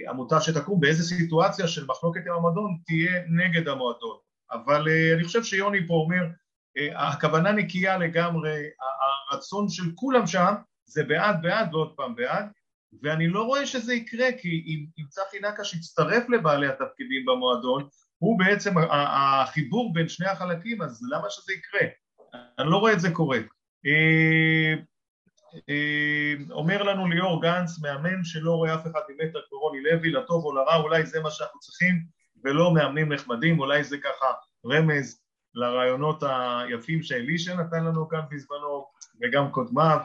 [0.07, 4.17] העמותה שתקום, באיזה סיטואציה של מחלוקת עם המועדון תהיה נגד המועדון.
[4.51, 6.23] אבל אה, אני חושב שיוני פה אומר,
[6.95, 8.63] הכוונה נקייה לגמרי,
[9.31, 10.53] הרצון של כולם שם
[10.85, 12.45] זה בעד בעד ועוד פעם בעד,
[13.03, 17.87] ואני לא רואה שזה יקרה, כי אם, אם צחי נקש יצטרף לבעלי התפקידים במועדון,
[18.17, 21.87] הוא בעצם החיבור בין שני החלקים, אז למה שזה יקרה?
[22.59, 23.37] אני לא רואה את זה קורה.
[23.85, 24.73] אה,
[25.69, 30.55] אה, אומר לנו ליאור גנץ, מאמן שלא רואה אף אחד ממטר קורוני לוי, לטוב או
[30.55, 32.03] לרע, אולי זה מה שאנחנו צריכים,
[32.43, 34.25] ולא מאמנים נחמדים, אולי זה ככה
[34.65, 35.21] רמז
[35.55, 38.85] לרעיונות היפים שאלישע נתן לנו כאן בזמנו,
[39.21, 39.99] וגם קודמיו.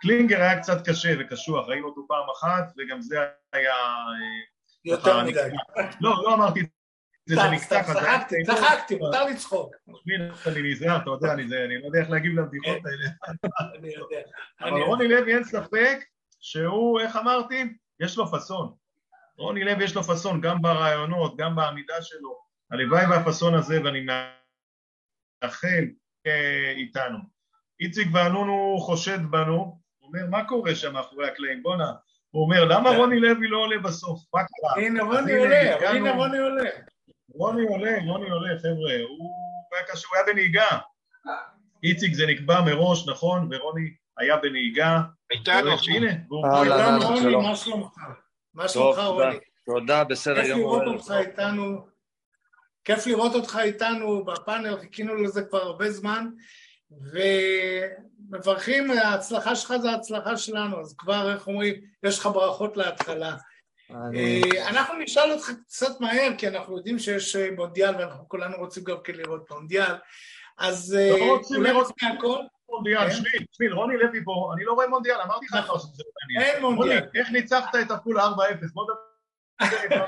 [0.00, 3.16] קלינגר היה קצת קשה וקשוח, ראינו אותו פעם אחת, וגם זה
[3.52, 3.74] היה...
[3.74, 4.52] אה,
[4.84, 5.48] יותר מדי.
[6.00, 6.60] לא, לא אמרתי
[7.30, 9.74] את צחקתי, צחקתי, מותר לצחוק.
[10.46, 13.08] אני נזהר, אתה יודע, אני לא יודע איך להגיב לבדיחות האלה.
[13.78, 14.20] אני יודע.
[14.60, 15.98] אבל רוני לוי אין ספק
[16.40, 17.64] שהוא, איך אמרתי,
[18.00, 18.74] יש לו פאסון.
[19.38, 22.42] רוני לוי יש לו פאסון גם ברעיונות, גם בעמידה שלו.
[22.70, 24.06] הלוואי והפאסון הזה, ואני
[25.42, 25.84] מאחל
[26.76, 27.18] איתנו.
[27.80, 29.54] איציק ואנונו חושד בנו,
[29.98, 31.62] הוא אומר, מה קורה שם מאחורי הקלעים?
[31.62, 31.92] בואנה.
[32.30, 32.96] הוא אומר, למה כן.
[32.96, 34.20] רוני לוי לא עולה בסוף?
[34.34, 34.84] מה קרה?
[34.84, 36.70] הנה רוני עולה, הנה רוני עולה.
[37.34, 39.30] רוני עולה, רוני עולה, חבר'ה, הוא
[39.72, 40.78] היה קשה, הוא היה בנהיגה.
[41.82, 45.00] איציק זה נקבע מראש, נכון, ורוני היה בנהיגה.
[45.30, 45.94] איתנו עכשיו.
[45.94, 47.90] הנה, והוא איתנו, רוני, מה שלומך?
[48.54, 49.36] מה שלומך, רוני?
[49.66, 50.78] תודה, בסדר גמור.
[50.78, 51.86] כיף לראות אותך איתנו.
[52.84, 56.28] כיף לראות אותך איתנו בפאנל, חיכינו לזה כבר הרבה זמן,
[58.30, 63.36] ומברכים, ההצלחה שלך זה ההצלחה שלנו, אז כבר, איך אומרים, יש לך ברכות להתחלה.
[63.94, 68.84] אה, אנחנו נשאל אותך קצת מהר, כי אנחנו יודעים שיש אה, מונדיאל ואנחנו כולנו רוצים
[68.84, 69.94] גם כן לראות מונדיאל,
[70.58, 72.38] אז אה, לא אולי רוצים מהכל?
[72.68, 73.10] מונדיאל, כן?
[73.10, 75.80] שמיל, שמיל, רוני לוי פה, אני לא רואה מונדיאל, אמרתי לך נכון.
[76.40, 77.04] אין מונדיאל.
[77.14, 78.22] איך ניצחת את הפול 4-0?
[79.64, 80.06] נדבר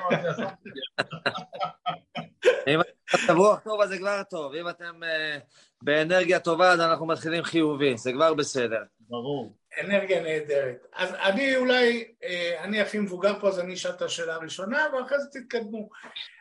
[3.15, 4.55] מצב רוח טוב, אז זה כבר טוב.
[4.55, 5.41] אם אתם uh,
[5.83, 8.83] באנרגיה טובה, אז אנחנו מתחילים חיובי, זה כבר בסדר.
[9.01, 9.57] ברור.
[9.81, 10.87] אנרגיה נהדרת.
[10.95, 15.19] אז אני אולי, אה, אני הכי מבוגר פה, אז אני אשאל את השאלה הראשונה, ואחרי
[15.19, 15.89] זה תתקדמו.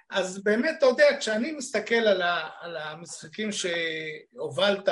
[0.09, 2.21] אז באמת, אתה יודע, כשאני מסתכל על,
[2.61, 4.89] על המשחקים שהובלת,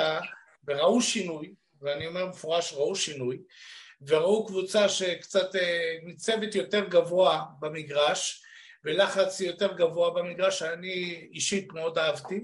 [0.68, 3.38] וראו שינוי, ואני אומר במפורש, ראו שינוי,
[4.06, 8.42] וראו קבוצה שקצת אה, ניצבת יותר גבוה במגרש,
[8.84, 12.40] ולחץ יותר גבוה במגרש, שאני אישית מאוד אהבתי.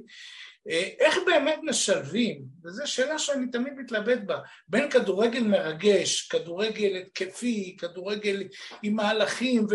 [0.69, 4.39] אה, איך באמת משלבים, וזו שאלה שאני תמיד מתלבט בה,
[4.69, 8.49] בין כדורגל מרגש, כדורגל התקפי, כדורגל
[8.83, 9.67] עם מהלכים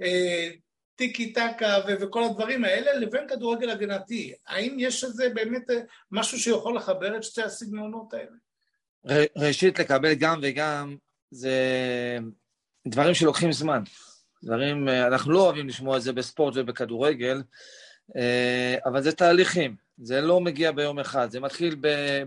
[0.00, 4.34] וטיקי אה, טקה וכל הדברים האלה, לבין כדורגל הגנתי.
[4.46, 5.70] האם יש איזה באמת
[6.10, 8.36] משהו שיכול לחבר את שתי הסגנונות האלה?
[9.36, 10.96] ראשית, לקבל גם וגם
[11.30, 11.58] זה
[12.88, 13.82] דברים שלוקחים זמן.
[14.44, 17.42] דברים, אנחנו לא אוהבים לשמוע את זה בספורט ובכדורגל,
[18.84, 21.76] אבל זה תהליכים, זה לא מגיע ביום אחד, זה מתחיל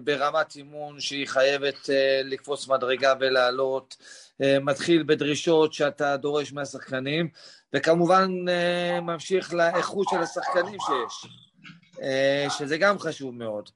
[0.04, 1.90] ברמת אימון שהיא חייבת
[2.24, 3.98] לקפוץ מדרגה ולעלות,
[4.62, 7.30] מתחיל בדרישות שאתה דורש מהשחקנים,
[7.74, 8.32] וכמובן
[9.02, 11.32] ממשיך לאיכות של השחקנים שיש,
[12.58, 13.70] שזה גם חשוב מאוד.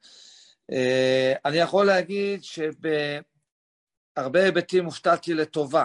[0.70, 3.24] אה, אני יכול להגיד שבהרבה
[4.44, 5.84] היבטים הופתעתי לטובה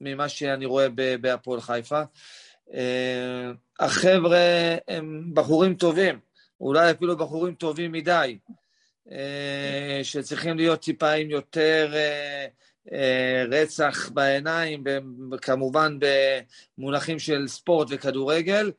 [0.00, 0.86] ממה שאני רואה
[1.20, 2.02] בהפועל חיפה.
[2.74, 6.18] אה, החבר'ה הם בחורים טובים,
[6.60, 8.38] אולי אפילו בחורים טובים מדי,
[9.10, 11.94] אה, שצריכים להיות טיפה עם יותר
[13.48, 14.84] רצח בעיניים,
[15.42, 15.98] כמובן
[16.78, 18.72] במונחים של ספורט וכדורגל,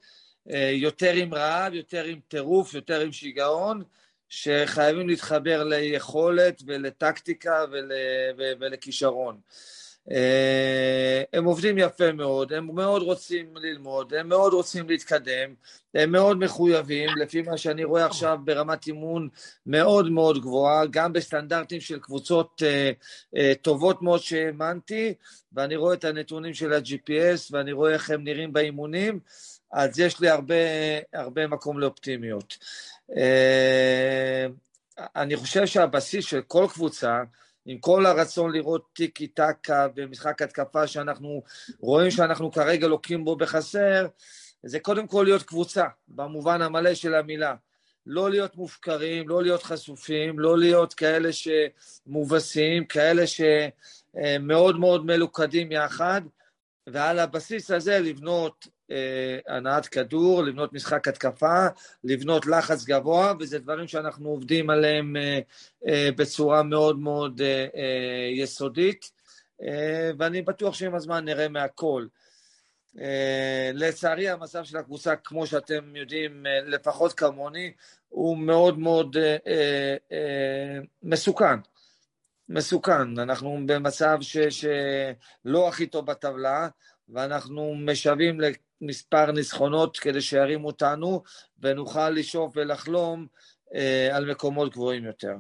[0.72, 3.84] יותר עם רעב, יותר עם טירוף, יותר עם שיגעון,
[4.30, 7.92] שחייבים להתחבר ליכולת ולטקטיקה ול,
[8.60, 9.40] ולכישרון.
[10.12, 15.54] אה, הם עובדים יפה מאוד, הם מאוד רוצים ללמוד, הם מאוד רוצים להתקדם,
[15.94, 19.30] הם מאוד מחויבים, לפי מה שאני רואה עכשיו ברמת אימון
[19.66, 25.14] מאוד מאוד גבוהה, גם בסטנדרטים של קבוצות uh, uh, טובות מאוד שהאמנתי,
[25.54, 29.20] ואני רואה את הנתונים של ה-GPS ואני רואה איך הם נראים באימונים,
[29.72, 30.56] אז יש לי הרבה,
[31.14, 32.58] הרבה מקום לאופטימיות.
[33.16, 34.46] אה,
[35.16, 37.24] אני חושב שהבסיס של כל קבוצה,
[37.66, 41.44] עם כל הרצון לראות טיקי טקה במשחק התקפה שאנחנו
[41.80, 44.08] רואים שאנחנו כרגע לוקים בו בחסר,
[44.64, 47.56] זה קודם כל להיות קבוצה, במובן המלא של המילה.
[48.06, 56.22] לא להיות מופקרים, לא להיות חשופים, לא להיות כאלה שמובסים, כאלה שמאוד מאוד מלוכדים יחד,
[56.88, 58.77] ועל הבסיס הזה לבנות אה,
[59.48, 61.68] הנעת כדור, לבנות משחק התקפה,
[62.04, 65.40] לבנות לחץ גבוה, וזה דברים שאנחנו עובדים עליהם אה,
[65.88, 67.42] אה, בצורה מאוד מאוד
[68.36, 69.12] יסודית,
[70.20, 72.06] ואני בטוח שעם הזמן נראה מהכל.
[73.74, 77.72] לצערי המצב של הקבוצה, כמו שאתם יודעים, לפחות כמוני,
[78.10, 79.18] הוא מאוד מאוד
[81.04, 81.60] מסוכן.
[82.50, 86.68] מסוכן, אנחנו במצב ש, שלא הכי טוב בטבלה,
[87.10, 88.42] ואנחנו משווים
[88.82, 91.24] מספר ניסחונות כדי שירימו אותנו
[91.60, 93.28] ונוכל לשאוף ולחלום
[93.76, 95.34] אה, על מקומות גבוהים יותר.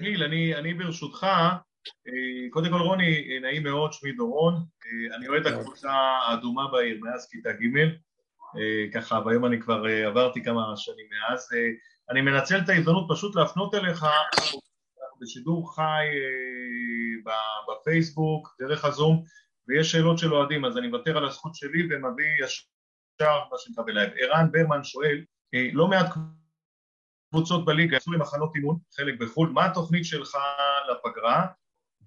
[0.00, 1.26] גיל, אני, אני ברשותך,
[2.08, 7.28] אה, קודם כל רוני, נעים מאוד, שמי דורון, אה, אני אוהד הקבוצה האדומה בעיר מאז
[7.30, 7.78] כיתה ג',
[8.56, 11.48] אה, ככה, והיום אני כבר עברתי כמה שנים מאז.
[12.10, 14.06] אני מנצל את ההזדמנות פשוט להפנות אליך
[15.20, 16.06] בשידור חי
[17.68, 19.24] בפייסבוק, דרך הזום,
[19.68, 24.10] ויש שאלות של אוהדים, אז אני מוותר על הזכות שלי ומביא ישר מה שנקרא בלייב.
[24.16, 26.06] ערן ברמן שואל, אה, לא מעט
[27.30, 30.36] קבוצות בליגה יצאו למחנות אימון, חלק בחו"ל, מה התוכנית שלך
[30.90, 31.46] לפגרה,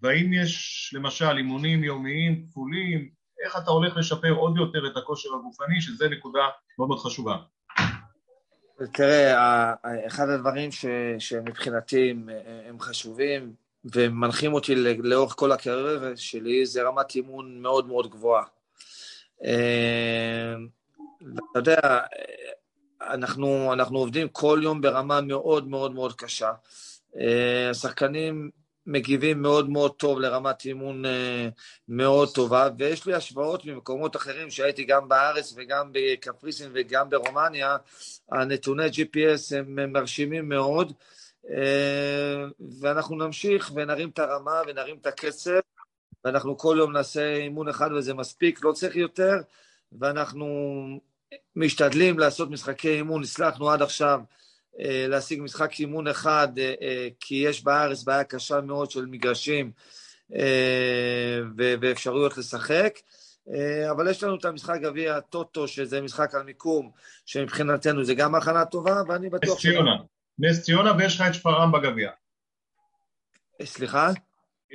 [0.02, 3.10] והאם יש למשל אימונים יומיים כפולים,
[3.46, 6.48] איך אתה הולך לשפר עוד יותר את הכושר הגופני, שזה נקודה
[6.80, 7.38] מאוד מאוד חשובה.
[8.94, 9.74] תראה,
[10.08, 10.86] אחד הדברים ש,
[11.20, 12.30] שמבחינתי הם,
[12.70, 13.54] הם חשובים,
[13.94, 18.44] ומנחים אותי לאורך כל הקריירה שלי, זה רמת אימון מאוד מאוד גבוהה.
[19.46, 20.56] אה,
[21.22, 22.00] ואתה יודע,
[23.02, 26.52] אנחנו, אנחנו עובדים כל יום ברמה מאוד מאוד מאוד קשה.
[27.20, 28.50] אה, השחקנים
[28.88, 31.50] מגיבים מאוד מאוד טוב לרמת אימון אה,
[31.88, 37.78] מאוד טובה, ויש לי השוואות ממקומות אחרים שהייתי גם בארץ וגם בקפריסין וגם ברומניה,
[38.32, 40.94] הנתוני GPS הם מרשימים מאוד.
[41.50, 42.46] אה,
[42.82, 45.60] ואנחנו נמשיך ונרים את הרמה ונרים את הקצב,
[46.26, 49.36] ואנחנו כל יום נעשה אימון אחד וזה מספיק, לא צריך יותר,
[50.00, 50.48] ואנחנו
[51.56, 54.20] משתדלים לעשות משחקי אימון, הצלחנו עד עכשיו
[54.80, 59.72] אה, להשיג משחק אימון אחד, אה, כי יש בארץ בעיה קשה מאוד של מגרשים
[61.58, 63.00] ואפשרויות לשחק.
[63.92, 66.92] אבל יש לנו את המשחק גביע הטוטו, שזה משחק על מיקום,
[67.26, 69.56] שמבחינתנו זה גם הכנה טובה, ואני בטוח...
[69.56, 69.96] נס ציונה.
[70.40, 72.12] נס ציונה ויש לך את שפרעם בגביע.
[73.64, 74.10] סליחה?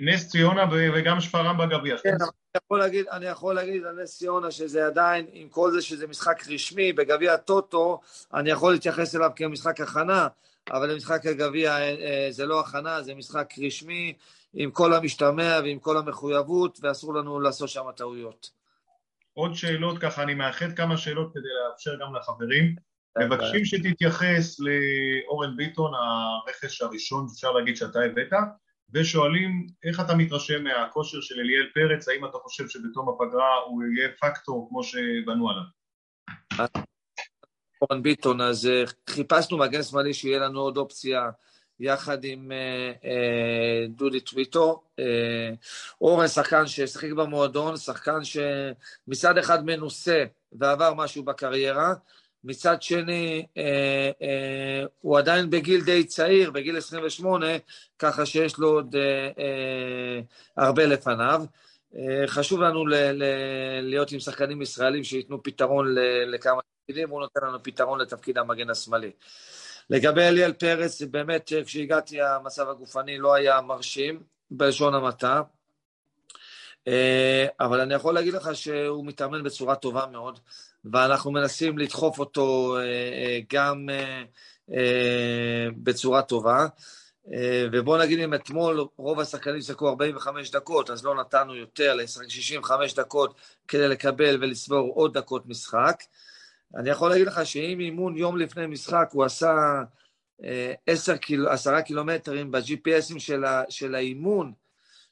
[0.03, 1.97] נס ציונה וגם שפרעם בגביע.
[1.99, 5.71] כן, אבל אני יכול להגיד, אני יכול להגיד על נס ציונה שזה עדיין, עם כל
[5.71, 8.01] זה שזה משחק רשמי, בגביע הטוטו,
[8.35, 10.29] אני יכול להתייחס אליו כמשחק הכנה,
[10.71, 14.15] אבל למשחק הגביע אה, זה לא הכנה, זה משחק רשמי,
[14.55, 18.51] עם כל המשתמע ועם כל המחויבות, ואסור לנו לעשות שם טעויות.
[19.35, 22.77] עוד שאלות, ככה אני מאחד כמה שאלות כדי לאפשר גם לחברים.
[23.19, 28.33] מבקשים שתתייחס לאורן ביטון, הרכש הראשון, אפשר להגיד שאתה הבאת,
[28.95, 34.09] ושואלים איך אתה מתרשם מהכושר של אליאל פרץ, האם אתה חושב שבתום הפגרה הוא יהיה
[34.21, 35.63] פקטור כמו שבנו עליו?
[37.83, 41.31] אורן ביטון, אז אה, חיפשנו מגן שמאלי שיהיה לנו עוד אופציה
[41.81, 44.83] יחד עם אה, אה, דודי טוויטו.
[44.99, 45.51] אה,
[46.01, 51.95] אורן שחקן ששיחק במועדון, שחקן שמצד אחד מנוסה ועבר משהו בקריירה,
[52.45, 57.47] מצד שני, אה, אה, הוא עדיין בגיל די צעיר, בגיל 28,
[57.99, 60.21] ככה שיש לו עוד אה, אה,
[60.57, 61.43] הרבה לפניו.
[61.97, 67.21] אה, חשוב לנו ל- ל- להיות עם שחקנים ישראלים שייתנו פתרון ל- לכמה תפקידים, הוא
[67.21, 69.11] נותן לנו פתרון לתפקיד המגן השמאלי.
[69.91, 75.43] לגבי אליאל פרץ, באמת כשהגעתי המצב הגופני לא היה מרשים, בלשון המעטה,
[76.89, 80.39] אה, אבל אני יכול להגיד לך שהוא מתאמן בצורה טובה מאוד.
[80.85, 83.89] ואנחנו מנסים לדחוף אותו אה, אה, גם
[84.73, 86.67] אה, בצורה טובה.
[87.73, 92.95] ובוא נגיד אם אתמול רוב השחקנים שיחקו 45 דקות, אז לא נתנו יותר, לשחק 65
[92.95, 93.35] דקות
[93.69, 96.03] כדי לקבל ולצבור עוד דקות משחק.
[96.77, 99.83] אני יכול להגיד לך שאם אימון יום לפני משחק הוא עשה
[100.87, 104.53] 10 קיל, 10 קילומטרים ב-GPSים של, של האימון,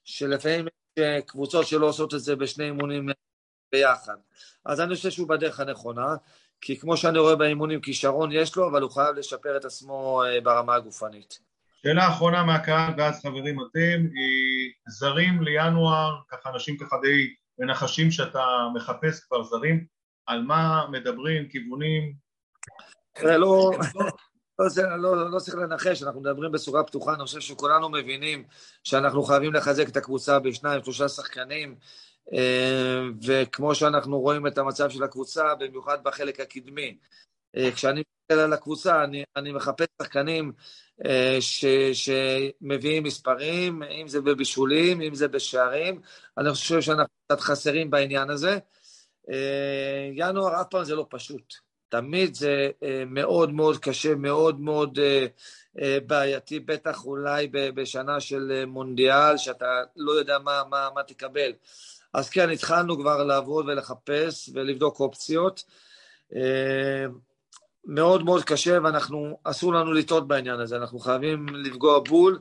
[0.05, 0.67] שלפעמים
[0.97, 3.09] יש קבוצות שלא עושות את זה בשני אימונים
[3.73, 4.17] ביחד.
[4.65, 6.17] אז אני חושב שהוא בדרך הנכונה,
[6.61, 10.41] כי כמו שאני רואה באימונים, כישרון יש לו, אבל הוא חייב לשפר את עצמו אה,
[10.41, 11.39] ברמה הגופנית.
[11.83, 14.07] שאלה אחרונה מהקהל, ואז חברים אתם,
[14.89, 18.45] זרים לינואר, ככה אנשים ככה די מנחשים שאתה
[18.75, 19.85] מחפש כבר זרים,
[20.27, 22.15] על מה מדברים, כיוונים?
[23.13, 23.71] תראה, לא,
[24.59, 28.45] לא, לא, לא צריך לנחש, אנחנו מדברים בסוגה פתוחה, אני חושב שכולנו מבינים
[28.85, 31.77] שאנחנו חייבים לחזק את הקבוצה בשניים, שלושה שחקנים, אה,
[33.27, 36.97] וכמו שאנחנו רואים את המצב של הקבוצה, במיוחד בחלק הקדמי.
[37.57, 40.53] אה, כשאני מסתכל על הקבוצה, אני, אני מחפש שחקנים
[41.07, 46.01] אה, ש, שמביאים מספרים, אם זה בבישולים, אם זה בשערים.
[46.39, 48.59] אני חושב שאנחנו קצת חסרים בעניין הזה.
[50.13, 51.55] ינואר אף פעם זה לא פשוט.
[51.89, 52.71] תמיד זה
[53.07, 54.99] מאוד מאוד קשה, מאוד מאוד
[56.07, 61.53] בעייתי, בטח אולי בשנה של מונדיאל, שאתה לא יודע מה, מה, מה תקבל.
[62.15, 65.65] אז כן, התחלנו כבר לעבוד ולחפש ולבדוק אופציות.
[66.37, 67.07] אה,
[67.85, 72.41] מאוד מאוד קשה, ואנחנו, אסור לנו לטעות בעניין הזה, אנחנו חייבים לפגוע בול,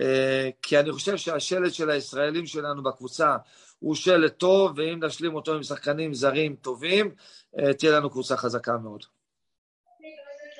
[0.00, 3.36] אה, כי אני חושב שהשלט של הישראלים שלנו בקבוצה
[3.78, 7.14] הוא שלט טוב, ואם נשלים אותו עם שחקנים זרים טובים,
[7.58, 9.04] אה, תהיה לנו קבוצה חזקה מאוד.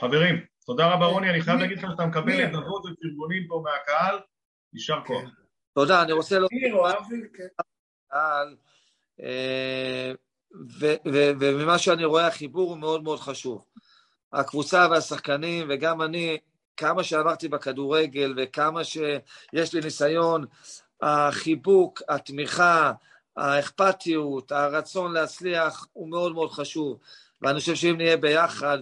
[0.01, 4.19] חברים, תודה רבה רוני, אני חייב להגיד לך שאתה מקבל את אבות ופרגונים פה מהקהל,
[4.73, 5.31] יישר כוח.
[5.75, 6.49] תודה, אני רוצה לומר...
[8.15, 8.57] הקהל,
[9.21, 10.13] אה,
[11.41, 13.65] וממה שאני רואה החיבור הוא מאוד מאוד חשוב.
[14.33, 16.39] הקבוצה והשחקנים וגם אני,
[16.77, 20.45] כמה שעברתי בכדורגל וכמה שיש לי ניסיון,
[21.03, 22.93] החיבוק, התמיכה,
[23.37, 26.99] האכפתיות, הרצון להצליח הוא מאוד מאוד חשוב.
[27.43, 28.79] ואני חושב שאם נהיה ביחד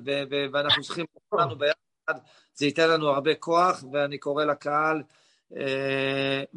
[0.52, 2.20] ואנחנו צריכים כולנו ביחד,
[2.54, 5.02] זה ייתן לנו הרבה כוח, ואני קורא לקהל,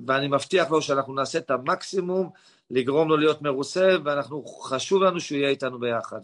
[0.07, 2.29] ואני מבטיח לו שאנחנו נעשה את המקסימום
[2.71, 6.19] לגרום לו להיות מרוסה, ואנחנו, חשוב לנו שהוא יהיה איתנו ביחד.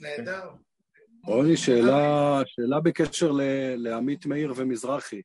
[0.00, 0.50] נהדר.
[1.24, 3.40] רוני, שאלה, שאלה בקשר ל,
[3.76, 5.22] לעמית מאיר ומזרחי.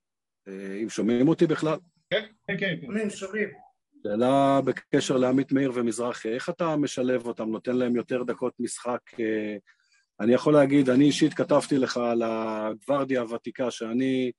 [0.47, 1.77] אה, אם שומעים אותי בכלל?
[2.09, 2.75] כן, כן, כן.
[2.85, 3.49] שומעים, שומעים.
[4.03, 8.99] שאלה בקשר לעמית מאיר ומזרחי, איך אתה משלב אותם, נותן להם יותר דקות משחק?
[9.19, 9.57] אה,
[10.19, 14.31] אני יכול להגיד, אני אישית כתבתי לך על הגוורדיה הוותיקה, שאני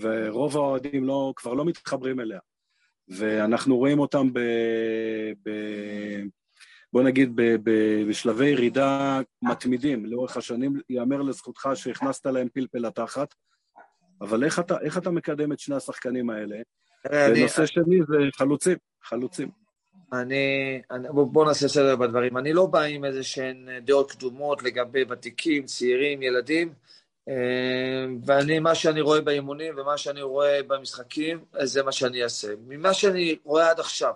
[0.00, 2.38] ורוב האוהדים לא, כבר לא מתחברים אליה.
[3.08, 4.40] ואנחנו רואים אותם ב...
[5.42, 5.50] ב
[6.92, 7.70] בוא נגיד, ב, ב,
[8.08, 13.34] בשלבי ירידה מתמידים לאורך השנים, ייאמר לזכותך שהכנסת להם פלפל לתחת,
[14.20, 16.56] אבל איך אתה, איך אתה מקדם את שני השחקנים האלה?
[17.12, 19.48] ונושא שני זה חלוצים, חלוצים.
[20.12, 22.36] אני, אני בוא, בוא נעשה סדר בדברים.
[22.36, 26.72] אני לא בא עם איזה שהן דעות קדומות לגבי ותיקים, צעירים, ילדים.
[27.28, 32.48] אמ, ואני, מה שאני רואה באימונים ומה שאני רואה במשחקים, זה מה שאני אעשה.
[32.66, 34.12] ממה שאני רואה עד עכשיו,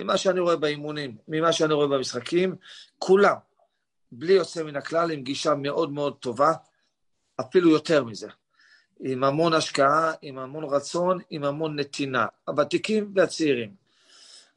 [0.00, 2.56] ממה שאני רואה באימונים, ממה שאני רואה במשחקים,
[2.98, 3.36] כולם,
[4.12, 6.52] בלי יוצא מן הכלל, עם גישה מאוד מאוד טובה,
[7.40, 8.28] אפילו יותר מזה.
[9.00, 12.26] עם המון השקעה, עם המון רצון, עם המון נתינה.
[12.48, 13.74] הוותיקים והצעירים.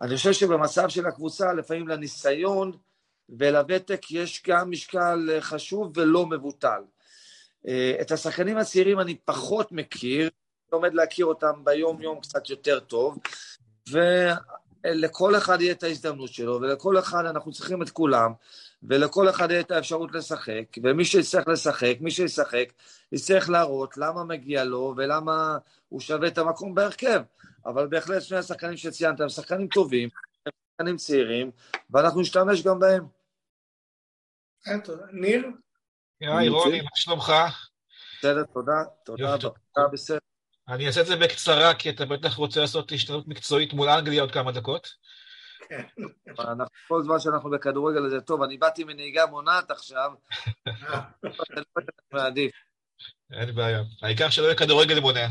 [0.02, 2.72] אני חושב שבמצב של הקבוצה, לפעמים לניסיון
[3.30, 6.82] ולוותק יש גם משקל חשוב ולא מבוטל.
[7.68, 10.30] אה, את השחקנים הצעירים אני פחות מכיר,
[10.72, 13.18] לומד להכיר אותם ביום-יום קצת יותר טוב,
[13.90, 18.32] ולכל אחד יהיה את ההזדמנות שלו, ולכל אחד אנחנו צריכים את כולם,
[18.84, 22.74] ולכל אחד יהיה את האפשרות לשחק, ומי שיצטרך לשחק, מי שישחק,
[23.12, 25.58] יצטרך להראות למה מגיע לו ולמה
[25.90, 27.22] הוא שווה את המקום בהרכב.
[27.66, 30.10] אבל בהחלט שני השחקנים שציינת הם שחקנים טובים,
[30.46, 31.52] הם שחקנים צעירים,
[31.90, 33.06] ואנחנו נשתמש גם בהם.
[35.12, 35.48] ניר?
[36.22, 37.34] היי רוני, מה שלומך?
[38.20, 40.18] בסדר, תודה, תודה, תודה, בסדר.
[40.68, 44.32] אני אעשה את זה בקצרה, כי אתה בטח רוצה לעשות השתנות מקצועית מול אנגליה עוד
[44.32, 44.90] כמה דקות.
[45.70, 45.84] כן.
[46.88, 50.12] כל זמן שאנחנו בכדורגל זה טוב, אני באתי מנהיגה מונעת עכשיו,
[52.14, 52.52] מעדיף.
[53.32, 55.28] אין בעיה, העיקר שלא יהיה כדורגל מונע.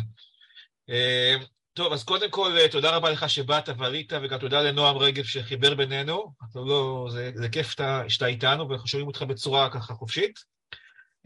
[0.90, 1.34] אה,
[1.72, 5.74] טוב, אז קודם כל, אה, תודה רבה לך שבאת ועלית, וגם תודה לנועם רגב שחיבר
[5.74, 6.32] בינינו.
[6.54, 7.74] לא, זה, זה כיף
[8.08, 10.44] שאתה איתנו, ואנחנו שומעים אותך בצורה ככה חופשית.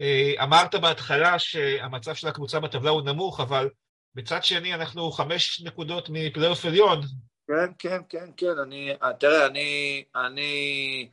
[0.01, 3.69] אה, אמרת בהתחלה שהמצב של הקבוצה בטבלה הוא נמוך, אבל
[4.15, 7.01] בצד שני אנחנו חמש נקודות מפלייאוף עליון.
[7.47, 8.59] כן, כן, כן, כן.
[8.63, 11.09] אני, תראה, אני, אני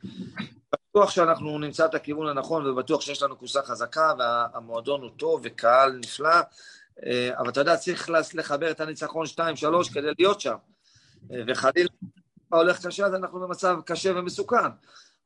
[0.73, 5.91] בטוח שאנחנו נמצא את הכיוון הנכון, ובטוח שיש לנו קבוצה חזקה, והמועדון הוא טוב וקהל
[6.03, 6.39] נפלא.
[7.05, 10.55] אה, אבל אתה יודע, צריך לחבר את הניצחון 2-3 כדי להיות שם.
[11.31, 11.89] אה, וחלילה
[12.49, 14.69] הולך קשה, אז אנחנו במצב קשה ומסוכן.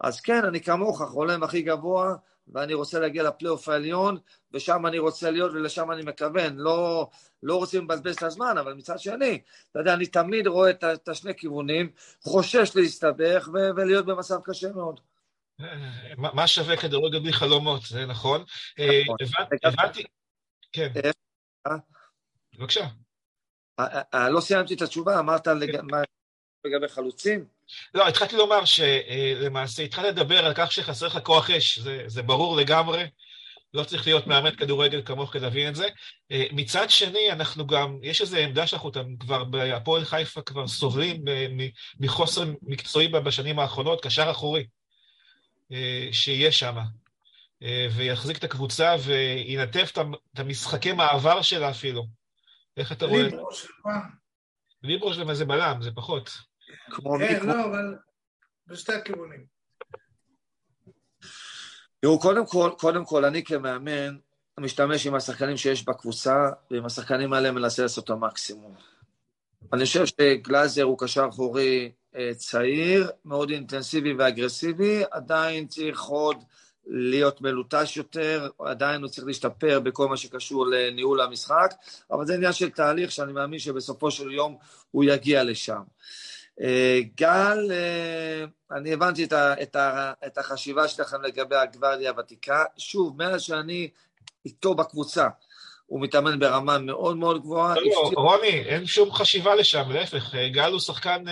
[0.01, 2.15] אז כן, אני כמוך, חולם הכי גבוה,
[2.47, 4.17] ואני רוצה להגיע לפלייאוף העליון,
[4.53, 6.55] ושם אני רוצה להיות ולשם אני מכוון.
[6.55, 7.09] לא,
[7.43, 9.41] לא רוצים לבזבז את הזמן, אבל מצד שני,
[9.71, 11.91] אתה יודע, אני תמיד רואה את, את השני כיוונים,
[12.23, 14.99] חושש להסתבך ו- ולהיות במצב קשה מאוד.
[15.61, 18.43] אה, מה שווה כדורגל בלי חלומות, זה נכון.
[18.79, 19.17] נכון.
[19.63, 20.03] הבנתי,
[20.71, 20.91] כן.
[21.67, 21.75] אה?
[22.57, 22.87] בבקשה.
[23.79, 25.47] אה, אה, לא סיימתי את התשובה, אמרת
[26.65, 27.58] לגבי חלוצים?
[27.93, 32.57] לא, התחלתי לומר שלמעשה התחלתי לדבר על כך שחסר לך כוח אש, זה, זה ברור
[32.57, 33.03] לגמרי,
[33.73, 35.87] לא צריך להיות מאמן כדורגל כמוך כדי להבין את זה.
[36.51, 41.23] מצד שני, אנחנו גם, יש איזו עמדה שאנחנו כבר בהפועל חיפה כבר סובלים
[41.99, 44.65] מחוסר מקצועי בשנים האחרונות, קשר אחורי,
[46.11, 46.77] שיהיה שם.
[47.63, 49.85] אה, ויחזיק את הקבוצה וינתב
[50.33, 52.05] את המשחקי מעבר שלה אפילו.
[52.77, 53.23] איך אתה רואה?
[53.23, 54.09] ליברו של פעם.
[54.83, 56.48] ליברו של איזה בלם, זה פחות.
[57.19, 57.97] כן, לא, אבל
[58.67, 59.45] בשתי הכיוונים.
[62.01, 64.17] תראו, קודם כל, קודם כל, אני כמאמן
[64.59, 68.75] משתמש עם השחקנים שיש בקבוצה, ועם השחקנים האלה מנסה לעשות את המקסימום.
[69.73, 76.43] אני חושב שגלאזר הוא קשר אחורי אה, צעיר, מאוד אינטנסיבי ואגרסיבי, עדיין צריך עוד
[76.87, 81.73] להיות מלוטש יותר, עדיין הוא צריך להשתפר בכל מה שקשור לניהול המשחק,
[82.11, 84.57] אבל זה עניין של תהליך שאני מאמין שבסופו של יום
[84.91, 85.81] הוא יגיע לשם.
[86.61, 88.45] אה, גל, אה,
[88.77, 92.63] אני הבנתי את, ה, את, ה, את החשיבה שלכם לגבי הגוורדיה הוותיקה.
[92.77, 93.89] שוב, מאז שאני
[94.45, 95.27] איתו בקבוצה,
[95.85, 97.75] הוא מתאמן ברמה מאוד מאוד גבוהה.
[97.75, 101.23] לא, לא, רוני, אין שום חשיבה לשם, להפך, גל הוא שחקן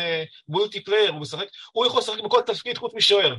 [0.50, 3.36] מולטיפלייר, הוא משחק, הוא יכול לשחק בכל תפקיד חוץ משוער.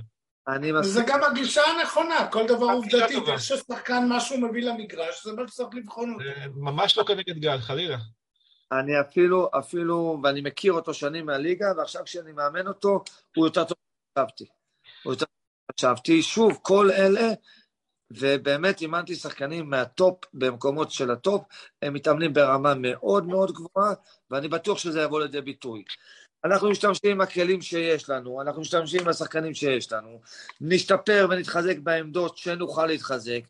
[0.49, 0.93] אני מסכים.
[0.93, 5.69] זה גם הגישה הנכונה, כל דבר עובדתית, איך ששחקן משהו מביא למגרש, זה מה שצריך
[5.73, 6.25] לבחון אותו.
[6.55, 7.97] ממש לא כנגד גל, חלילה.
[8.73, 13.05] אני אפילו, אפילו, ואני מכיר אותו שנים מהליגה, ועכשיו כשאני מאמן אותו,
[13.37, 13.77] הוא יותר טוב
[14.19, 14.45] מחשבתי.
[15.05, 16.23] הוא יותר טוב מחשבתי.
[16.23, 17.33] שוב, כל אלה,
[18.11, 21.45] ובאמת אימנתי שחקנים מהטופ, במקומות של הטופ,
[21.83, 23.95] הם מתאמנים ברמה מאוד מאוד גבוהה,
[24.31, 25.85] ואני בטוח שזה יבוא לידי ביטוי.
[26.45, 30.21] אנחנו משתמשים עם הכלים שיש לנו, אנחנו משתמשים עם השחקנים שיש לנו,
[30.61, 33.41] נשתפר ונתחזק בעמדות שנוכל להתחזק.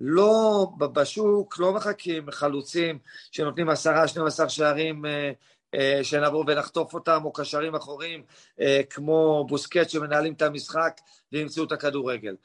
[0.00, 2.98] לא, בשוק לא מחכים חלוצים
[3.32, 5.32] שנותנים עשרה, שנים עשר שערים אה,
[5.74, 8.22] אה, שנבוא ונחטוף אותם, או קשרים אחוריים
[8.60, 11.00] אה, כמו בוסקט שמנהלים את המשחק
[11.32, 12.36] וימצאו את הכדורגל.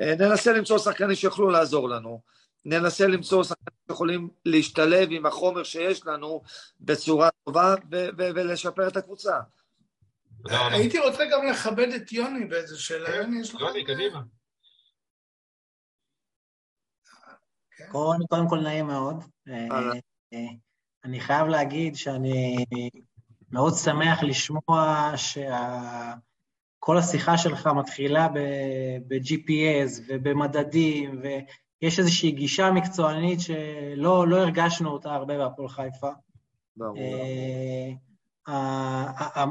[0.00, 2.20] אה, ננסה למצוא שחקנים שיוכלו לעזור לנו.
[2.66, 6.42] ננסה למצוא שחקנים שיכולים להשתלב עם החומר שיש לנו
[6.80, 7.74] בצורה טובה
[8.16, 9.40] ולשפר את הקבוצה.
[10.50, 13.06] הייתי רוצה גם לכבד את יוני באיזה שאלה.
[13.06, 13.60] כן, יוני, יש לך...
[13.60, 14.22] יוני, קדימה.
[17.76, 17.84] כן.
[18.28, 19.24] קודם כל נעים מאוד.
[19.48, 19.92] אה,
[21.04, 22.64] אני חייב להגיד שאני
[23.50, 28.28] מאוד שמח לשמוע שכל השיחה שלך מתחילה
[29.08, 31.22] ב-GPS ובמדדים,
[31.82, 36.10] יש איזושהי גישה מקצוענית שלא לא הרגשנו אותה הרבה בהפועל חיפה.
[36.76, 36.98] ברור.
[36.98, 37.92] אה,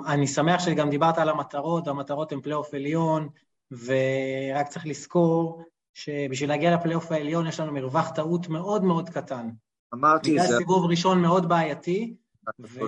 [0.08, 3.30] אני שמח שגם דיברת על המטרות, המטרות הן פלייאוף עליון,
[3.72, 5.64] ורק צריך לזכור
[5.94, 9.50] שבשביל להגיע לפלייאוף העליון יש לנו מרווח טעות מאוד מאוד קטן.
[9.94, 10.48] אמרתי את זה.
[10.48, 12.16] בגלל סיבוב ראשון מאוד בעייתי,
[12.60, 12.80] ו...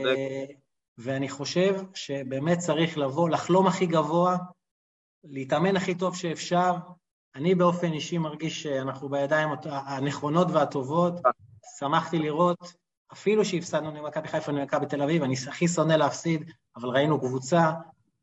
[0.98, 4.38] ואני חושב שבאמת צריך לבוא, לחלום הכי גבוה,
[5.24, 6.76] להתאמן הכי טוב שאפשר.
[7.36, 11.14] אני באופן אישי מרגיש שאנחנו בידיים הנכונות והטובות.
[11.80, 12.74] שמחתי לראות,
[13.14, 17.72] אפילו שהפסדנו למכבי חיפה ולמכבי תל אביב, אני הכי שונא להפסיד, אבל ראינו קבוצה.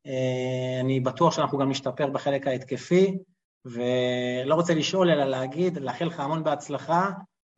[0.06, 3.18] אה, אני בטוח שאנחנו גם נשתפר בחלק ההתקפי,
[3.64, 7.10] ולא רוצה לשאול אלא להגיד, לאחל לך המון בהצלחה,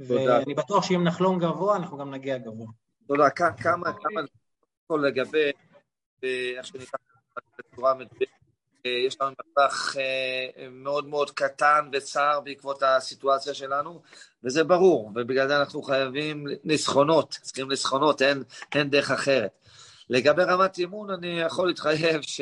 [0.08, 0.38] תודה.
[0.38, 2.66] ואני בטוח שאם נחלום גבוה, אנחנו גם נגיע גבוה.
[3.06, 3.30] תודה.
[3.30, 4.20] כמה, כמה,
[5.02, 5.50] לגבי,
[6.24, 6.98] אה, איך שנקרא,
[7.58, 8.45] בצורה מדויקת, אה,
[9.06, 14.02] יש לנו מרווח אה, מאוד מאוד קטן וצר בעקבות הסיטואציה שלנו,
[14.44, 18.42] וזה ברור, ובגלל זה אנחנו חייבים ניסחונות, צריכים ניסחונות, אין,
[18.74, 19.50] אין דרך אחרת.
[20.10, 22.40] לגבי רמת אימון, אני יכול להתחייב ש...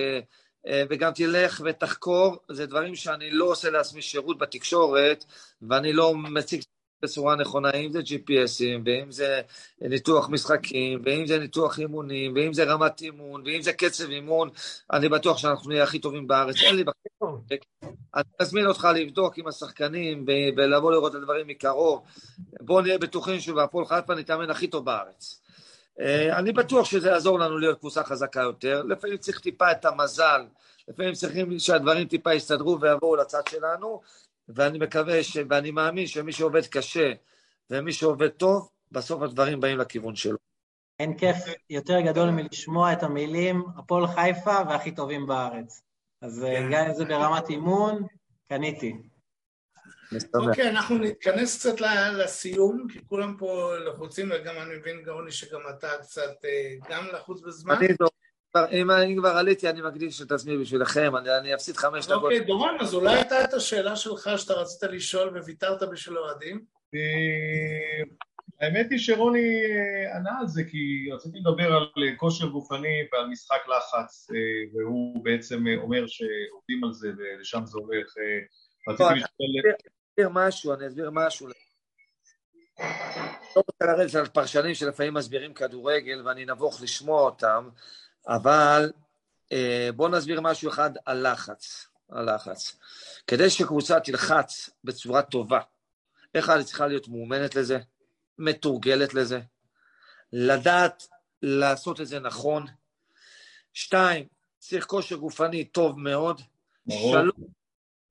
[0.91, 5.25] וגם תלך ותחקור, זה דברים שאני לא עושה לעצמי שירות בתקשורת,
[5.63, 6.63] ואני לא מציג
[7.05, 9.41] בצורה נכונה, אם זה GPSים, ואם זה
[9.81, 14.51] ניתוח משחקים, ואם זה ניתוח אימונים, ואם זה רמת אימון, ואם זה קצב אימון,
[14.93, 16.57] אני בטוח שאנחנו נהיה הכי טובים בארץ.
[16.63, 17.39] אין לי בחור.
[18.15, 20.25] אני מזמין אותך לבדוק עם השחקנים
[20.57, 22.03] ולבוא לראות את הדברים מקרוב.
[22.61, 25.41] בואו נהיה בטוחים שבהפועל חיפה נתאמן הכי טוב בארץ.
[26.01, 28.83] אה, אני בטוח שזה יעזור לנו להיות קבוצה חזקה יותר.
[28.83, 30.45] לפעמים צריך טיפה את המזל,
[30.89, 34.01] לפעמים צריכים שהדברים טיפה יסתדרו ויבואו לצד שלנו.
[34.49, 35.37] ואני מקווה, ש...
[35.51, 37.13] ואני מאמין שמי שעובד קשה
[37.71, 40.37] ומי שעובד טוב, בסוף הדברים באים לכיוון שלו.
[41.01, 41.37] אין כיף
[41.71, 45.83] יותר גדול מלשמוע את המילים הפועל חיפה והכי טובים בארץ.
[46.23, 48.07] אז אה, גם אם זה ברמת אימון,
[48.49, 48.95] קניתי.
[50.35, 51.81] אוקיי, אנחנו נתכנס קצת
[52.13, 57.41] לסיום, כי כולם פה לחוצים, וגם אני מבין, גאוני, שגם אתה קצת אה, גם לחוץ
[57.41, 57.75] בזמן.
[57.75, 57.87] אני
[58.73, 62.23] אם אני כבר עליתי, אני מקדיש את עצמי בשבילכם, אני, אני אפסיד חמש דקות.
[62.23, 66.65] אוקיי, דורון, אז אולי הייתה את השאלה שלך שאתה רצית לשאול וויתרת בשביל אוהדים?
[66.95, 68.05] אה,
[68.61, 73.27] האמת היא שרוני אה, ענה על זה, כי רציתי לדבר על אה, כושר גופני ועל
[73.27, 74.27] משחק לחץ,
[74.75, 78.15] והוא בעצם אומר שעובדים על זה ולשם זה הולך.
[78.89, 79.49] רציתי לשאול...
[79.51, 79.73] אני
[80.13, 81.49] אסביר משהו, אני אסביר משהו.
[83.57, 87.69] לא רוצה לרדת על פרשנים שלפעמים מסבירים כדורגל ואני נבוך לשמוע אותם,
[88.29, 88.93] אבל
[89.53, 91.89] אה, בואו נסביר משהו אחד על לחץ.
[92.09, 92.77] על לחץ.
[93.27, 95.61] כדי שקבוצה תלחץ בצורה טובה,
[96.35, 97.79] איך אני צריכה להיות מאומנת לזה,
[98.39, 99.41] מתורגלת לזה,
[100.33, 101.09] לדעת
[101.43, 102.67] לעשות את זה נכון.
[103.73, 104.27] שתיים,
[104.59, 106.41] צריך כושר גופני טוב מאוד.
[106.89, 107.35] שלוש,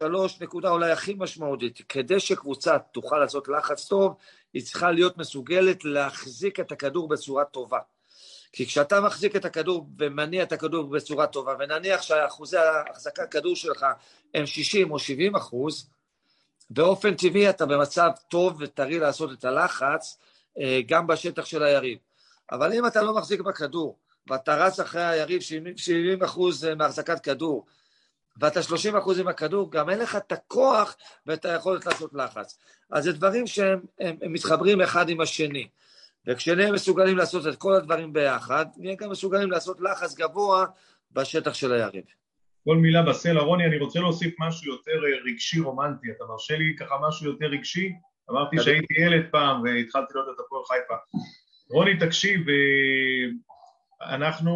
[0.03, 4.16] שלוש, נקודה אולי הכי משמעותית, כדי שקבוצה תוכל לעשות לחץ טוב,
[4.53, 7.80] היא צריכה להיות מסוגלת להחזיק את הכדור בצורה טובה.
[8.54, 13.86] כי כשאתה מחזיק את הכדור ומניע את הכדור בצורה טובה, ונניח שאחוזי ההחזקה כדור שלך
[14.34, 15.89] הם 60 או 70 אחוז,
[16.70, 20.18] באופן טבעי אתה במצב טוב וטרי לעשות את הלחץ
[20.60, 21.97] אה, גם בשטח של היריב.
[22.51, 23.97] אבל אם אתה לא מחזיק בכדור,
[24.28, 25.41] ואתה רץ אחרי היריב
[25.76, 27.66] 70 אחוז אה, מהחזקת כדור,
[28.38, 30.95] ואתה 30 אחוז עם הכדור, גם אין לך את הכוח
[31.26, 32.58] ואת היכולת לעשות לחץ.
[32.91, 33.80] אז זה דברים שהם
[34.22, 35.68] מתחברים אחד עם השני.
[36.28, 40.65] וכשנהיה מסוגלים לעשות את כל הדברים ביחד, נהיה גם מסוגלים לעשות לחץ גבוה
[41.11, 42.03] בשטח של היריב.
[42.63, 43.41] כל מילה בסלע.
[43.41, 46.11] רוני, אני רוצה להוסיף משהו יותר אה, רגשי רומנטי.
[46.11, 47.91] אתה מרשה לי ככה משהו יותר רגשי?
[48.32, 50.93] אמרתי שהייתי ילד פעם והתחלתי לראות את הפועל חיפה.
[51.69, 54.53] רוני, תקשיב, אה, אנחנו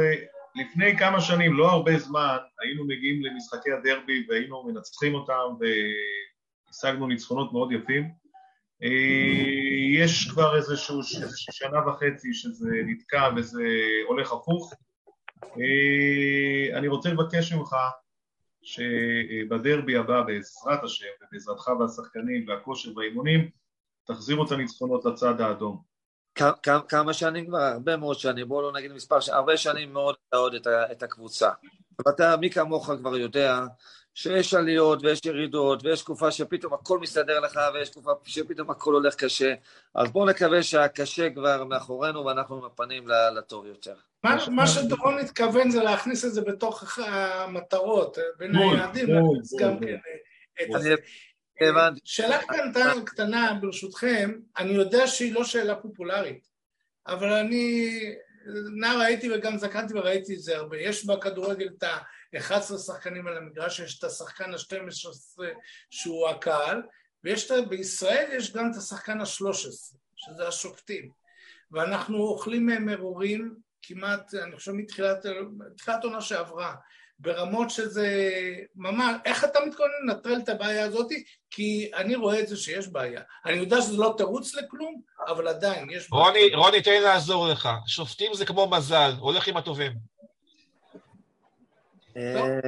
[0.00, 0.14] אה,
[0.56, 7.52] לפני כמה שנים, לא הרבה זמן, היינו מגיעים למשחקי הדרבי והיינו מנצחים אותם והשגנו ניצחונות
[7.52, 8.25] מאוד יפים.
[8.82, 11.00] אה, יש כבר איזשהו
[11.50, 13.64] שנה וחצי שזה נתקע וזה
[14.08, 14.72] הולך הפוך.
[15.44, 17.76] אה, אני רוצה לבקש ממך
[18.62, 23.50] שבדרבי הבא בעזרת השם ובעזרתך והשחקנים והכושר והאימונים
[24.06, 25.82] תחזירו את הניצחונות לצד האדום.
[26.88, 27.58] כמה שנים כבר?
[27.58, 30.54] הרבה מאוד שנים, בואו לא נגיד מספר, הרבה שנים מאוד אתה עוד
[30.92, 31.50] את הקבוצה.
[32.06, 33.60] ואתה, מי כמוך כבר יודע
[34.16, 39.14] שיש עליות ויש ירידות ויש תקופה שפתאום הכל מסתדר לך ויש תקופה שפתאום הכל הולך
[39.14, 39.54] קשה
[39.94, 43.94] אז בואו נקווה שהקשה כבר מאחורינו ואנחנו עם הפנים לטוב יותר.
[44.24, 49.08] מה, מה שדורון התכוון זה להכניס את זה בתוך המטרות, בין היעדים,
[49.60, 49.96] גם כן
[51.62, 56.48] אה, שאלה קטנה, קטנה ברשותכם, אני יודע שהיא לא שאלה פופולרית,
[57.06, 57.90] אבל אני
[58.80, 61.96] נער הייתי וגם זקנתי וראיתי את זה הרבה, יש בכדורגל את ה...
[62.36, 65.42] 11 שחקנים על המגרש, יש את השחקן ה-12
[65.90, 66.82] שהוא הקהל,
[67.24, 69.52] ויש את, בישראל יש גם את השחקן ה-13,
[70.16, 71.10] שזה השופטים.
[71.72, 76.74] ואנחנו אוכלים מהם מרורים, כמעט, אני חושב מתחילת עונה שעברה,
[77.18, 78.08] ברמות שזה
[78.74, 81.08] ממש, איך אתה מתכונן לנטרל את הבעיה הזאת?
[81.50, 83.20] כי אני רואה את זה שיש בעיה.
[83.46, 86.22] אני יודע שזה לא תירוץ לכלום, אבל עדיין יש בעיה.
[86.24, 87.68] רוני, רוני, תן לי לעזור לך.
[87.86, 89.92] שופטים זה כמו מזל, הולך עם הטובים.
[92.16, 92.60] אה,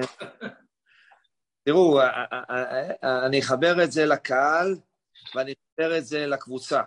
[1.65, 2.25] תראו, אה,
[3.05, 4.77] אה, אני אחבר את זה לקהל
[5.35, 6.83] ואני אחבר את זה לקבוצה.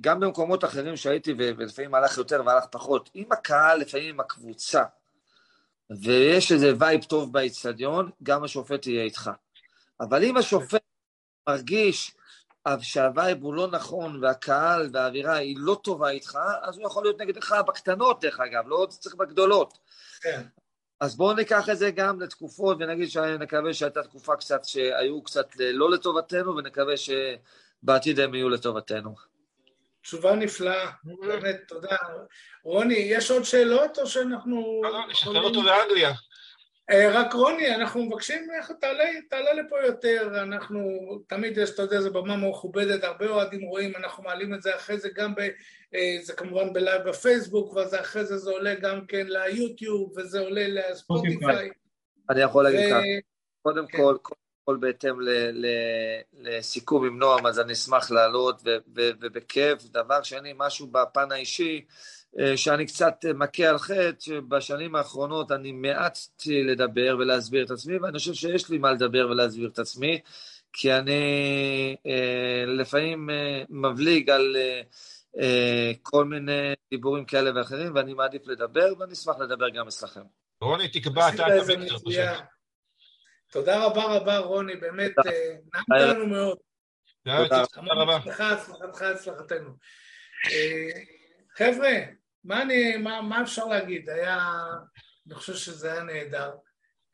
[0.00, 4.82] גם במקומות אחרים שהייתי, ולפעמים הלך יותר והלך פחות, אם הקהל, לפעמים עם הקבוצה,
[6.02, 9.30] ויש איזה vibe טוב באיצטדיון, גם השופט יהיה איתך.
[10.00, 10.82] אבל אם השופט
[11.48, 12.16] מרגיש
[12.80, 17.20] שה vibe הוא לא נכון, והקהל והאווירה היא לא טובה איתך, אז הוא יכול להיות
[17.20, 19.78] נגדך בקטנות, דרך אגב, לא צריך בגדולות.
[20.20, 20.42] כן.
[21.00, 25.90] אז בואו ניקח את זה גם לתקופות, ונגיד שנקווה שהייתה תקופה קצת שהיו קצת לא
[25.90, 29.14] לטובתנו, ונקווה שבעתיד הם יהיו לטובתנו.
[30.02, 31.96] תשובה נפלאה, באמת, תודה.
[32.62, 34.80] רוני, יש עוד שאלות או שאנחנו...
[34.84, 36.12] לא, לא, נשחרר אותו לאנגליה.
[36.90, 40.80] אה, רק רוני, אנחנו מבקשים ממך, תעלה, תעלה לפה יותר, אנחנו,
[41.26, 44.98] תמיד יש, אתה יודע, זו במה מכובדת, הרבה אוהדים רואים, אנחנו מעלים את זה אחרי
[44.98, 45.40] זה גם ב...
[45.94, 50.68] אה, זה כמובן בלייב בפייסבוק, ואז אחרי זה זה עולה גם כן ליוטיוב, וזה עולה
[50.68, 51.70] לספוטיפיי.
[52.30, 53.00] אני יכול להגיד ככה,
[53.62, 53.98] קודם כן.
[53.98, 55.16] כל, קודם כל בהתאם
[56.32, 58.62] לסיכום עם נועם, אז אני אשמח לעלות,
[58.94, 59.82] ובכיף.
[59.84, 61.84] דבר שני, משהו בפן האישי,
[62.56, 68.34] שאני קצת מכה על חטא, שבשנים האחרונות אני מעטתי לדבר ולהסביר את עצמי, ואני חושב
[68.34, 70.20] שיש לי מה לדבר ולהסביר את עצמי,
[70.72, 74.56] כי אני אה, לפעמים אה, מבליג על
[76.02, 80.20] כל מיני דיבורים כאלה ואחרים, ואני מעדיף לדבר, ואני אשמח לדבר גם אצלכם.
[80.60, 82.24] רוני, תקבע אתה את המקצוע.
[83.52, 85.12] תודה רבה רבה, רוני, באמת,
[85.74, 86.58] נעמת לנו מאוד.
[87.24, 88.16] תודה רבה.
[88.16, 89.70] הצלחה, הצלחתך, הצלחתנו.
[91.56, 91.90] חבר'ה,
[92.44, 94.10] מה, אני, מה, מה אפשר להגיד?
[94.10, 94.38] היה,
[95.26, 96.50] אני חושב שזה היה נהדר,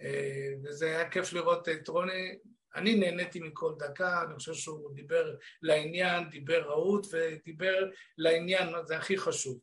[0.03, 2.39] אה, וזה היה כיף לראות את רוני.
[2.77, 9.17] אני נהניתי מכל דקה, אני חושב שהוא דיבר לעניין, דיבר רהוט ודיבר לעניין, זה הכי
[9.19, 9.59] חשוב.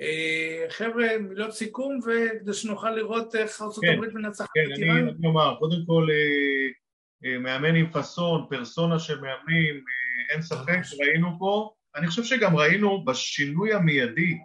[0.00, 5.08] אה, חבר'ה, מילות סיכום, וכדי שנוכל לראות איך ארצות כן, הברית מנצחת כן, את איראן.
[5.10, 9.84] כן, אני אומר, קודם כל, אה, מאמן עם פאסון, פרסונה של מאמנים,
[10.30, 14.38] אין ספק שראינו פה אני חושב שגם ראינו בשינוי המיידי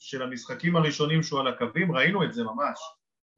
[0.00, 2.78] של המשחקים הראשונים שהוא על הקווים, ראינו את זה ממש.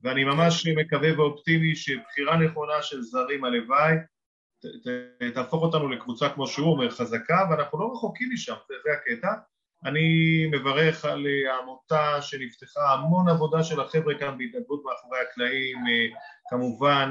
[0.02, 3.94] ואני ממש מקווה ואופטימי שבחירה נכונה של זרים הלוואי
[5.34, 9.32] תהפוך אותנו לקבוצה, כמו שהוא אומר, חזקה, ואנחנו לא רחוקים משם, זה, זה הקטע.
[9.84, 10.06] אני
[10.52, 15.78] מברך על העמותה שנפתחה, המון עבודה של החבר'ה כאן בהתנדבות מאחורי הקלעים,
[16.50, 17.10] כמובן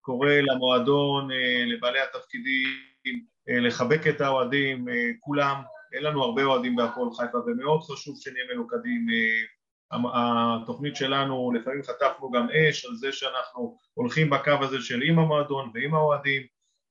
[0.00, 1.28] קורא למועדון,
[1.66, 4.86] לבעלי התפקידים, לחבק את האוהדים,
[5.20, 5.62] כולם,
[5.96, 9.06] אין לנו הרבה אוהדים בהפועל חיפה ומאוד חשוב שנהיה מלוכדים.
[9.10, 9.56] אה,
[9.92, 15.70] התוכנית שלנו, לפעמים חטפנו גם אש על זה שאנחנו הולכים בקו הזה של עם המועדון
[15.74, 16.42] ועם האוהדים,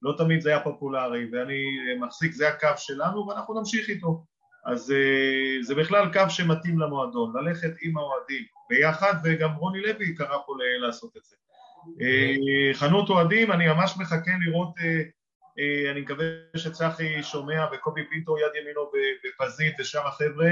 [0.02, 1.64] לא תמיד זה היה פופולרי ואני
[2.00, 4.24] מחזיק, זה הקו שלנו ואנחנו נמשיך איתו.
[4.66, 10.38] אז אה, זה בכלל קו שמתאים למועדון, ללכת עם האוהדים ביחד וגם רוני לוי קרא
[10.46, 11.36] פה לעשות את זה.
[12.02, 15.02] אה, חנות אוהדים, אני ממש מחכה לראות אה,
[15.92, 16.26] אני מקווה
[16.58, 18.92] שצחי שומע וקובי פינטו יד ימינו
[19.24, 20.50] בפזית ושאר החבר'ה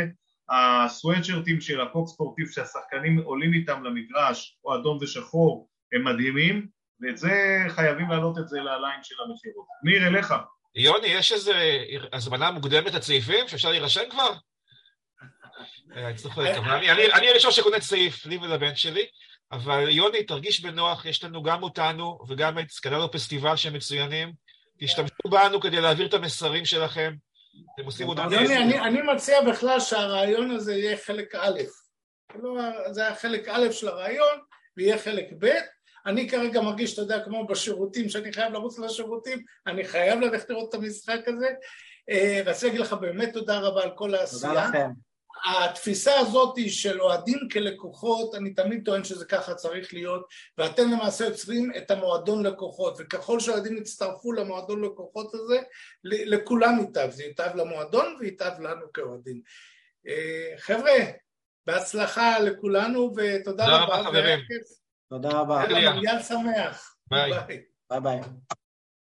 [0.49, 6.67] הסוואצ'רטים של הפוקס ספורטיב שהשחקנים עולים איתם למגרש, או אדום ושחור, הם מדהימים
[7.01, 9.65] ואת זה חייבים להעלות את זה לליין של המכירות.
[9.83, 10.33] ניר, אליך.
[10.75, 11.51] יוני, יש איזו
[12.13, 14.33] הזמנה מוקדמת לצעיפים שאפשר להירשם כבר?
[15.95, 16.11] אה,
[17.17, 19.05] אני הראשון שקונה צעיף, לי ולבן שלי,
[19.51, 24.33] אבל יוני, תרגיש בנוח, יש לנו גם אותנו וגם את סקנלו פסטיבל שהם מצוינים.
[24.83, 27.13] תשתמשו בנו כדי להעביר את המסרים שלכם.
[27.75, 28.19] אתם עושים עוד...
[28.19, 31.59] יוני, אני, אני מציע בכלל שהרעיון הזה יהיה חלק א'.
[32.35, 32.61] לא,
[32.91, 34.39] זה היה חלק א' של הרעיון,
[34.77, 35.51] ויהיה חלק ב'.
[36.05, 40.69] אני כרגע מרגיש, אתה יודע, כמו בשירותים, שאני חייב לרוץ לשירותים, אני חייב ללכת לראות
[40.69, 41.49] את המשחק הזה.
[42.09, 44.53] אה, רציתי להגיד לך באמת תודה רבה על כל העשייה.
[44.53, 44.89] תודה לכם.
[45.45, 50.25] התפיסה הזאת של אוהדים כלקוחות, אני תמיד טוען שזה ככה צריך להיות,
[50.57, 55.59] ואתם למעשה יוצרים את המועדון לקוחות, וככל שהאוהדים יצטרפו למועדון לקוחות הזה,
[56.03, 59.41] לכולם ייטב, זה ייטב למועדון וייטב לנו כאוהדים.
[60.07, 60.91] אה, חבר'ה,
[61.65, 63.85] בהצלחה לכולנו, ותודה רבה.
[63.85, 64.39] תודה רבה חברים.
[65.09, 65.63] תודה רבה.
[65.69, 66.95] יאללה, שמח.
[67.07, 67.31] ביי.
[67.89, 68.19] ביי ביי.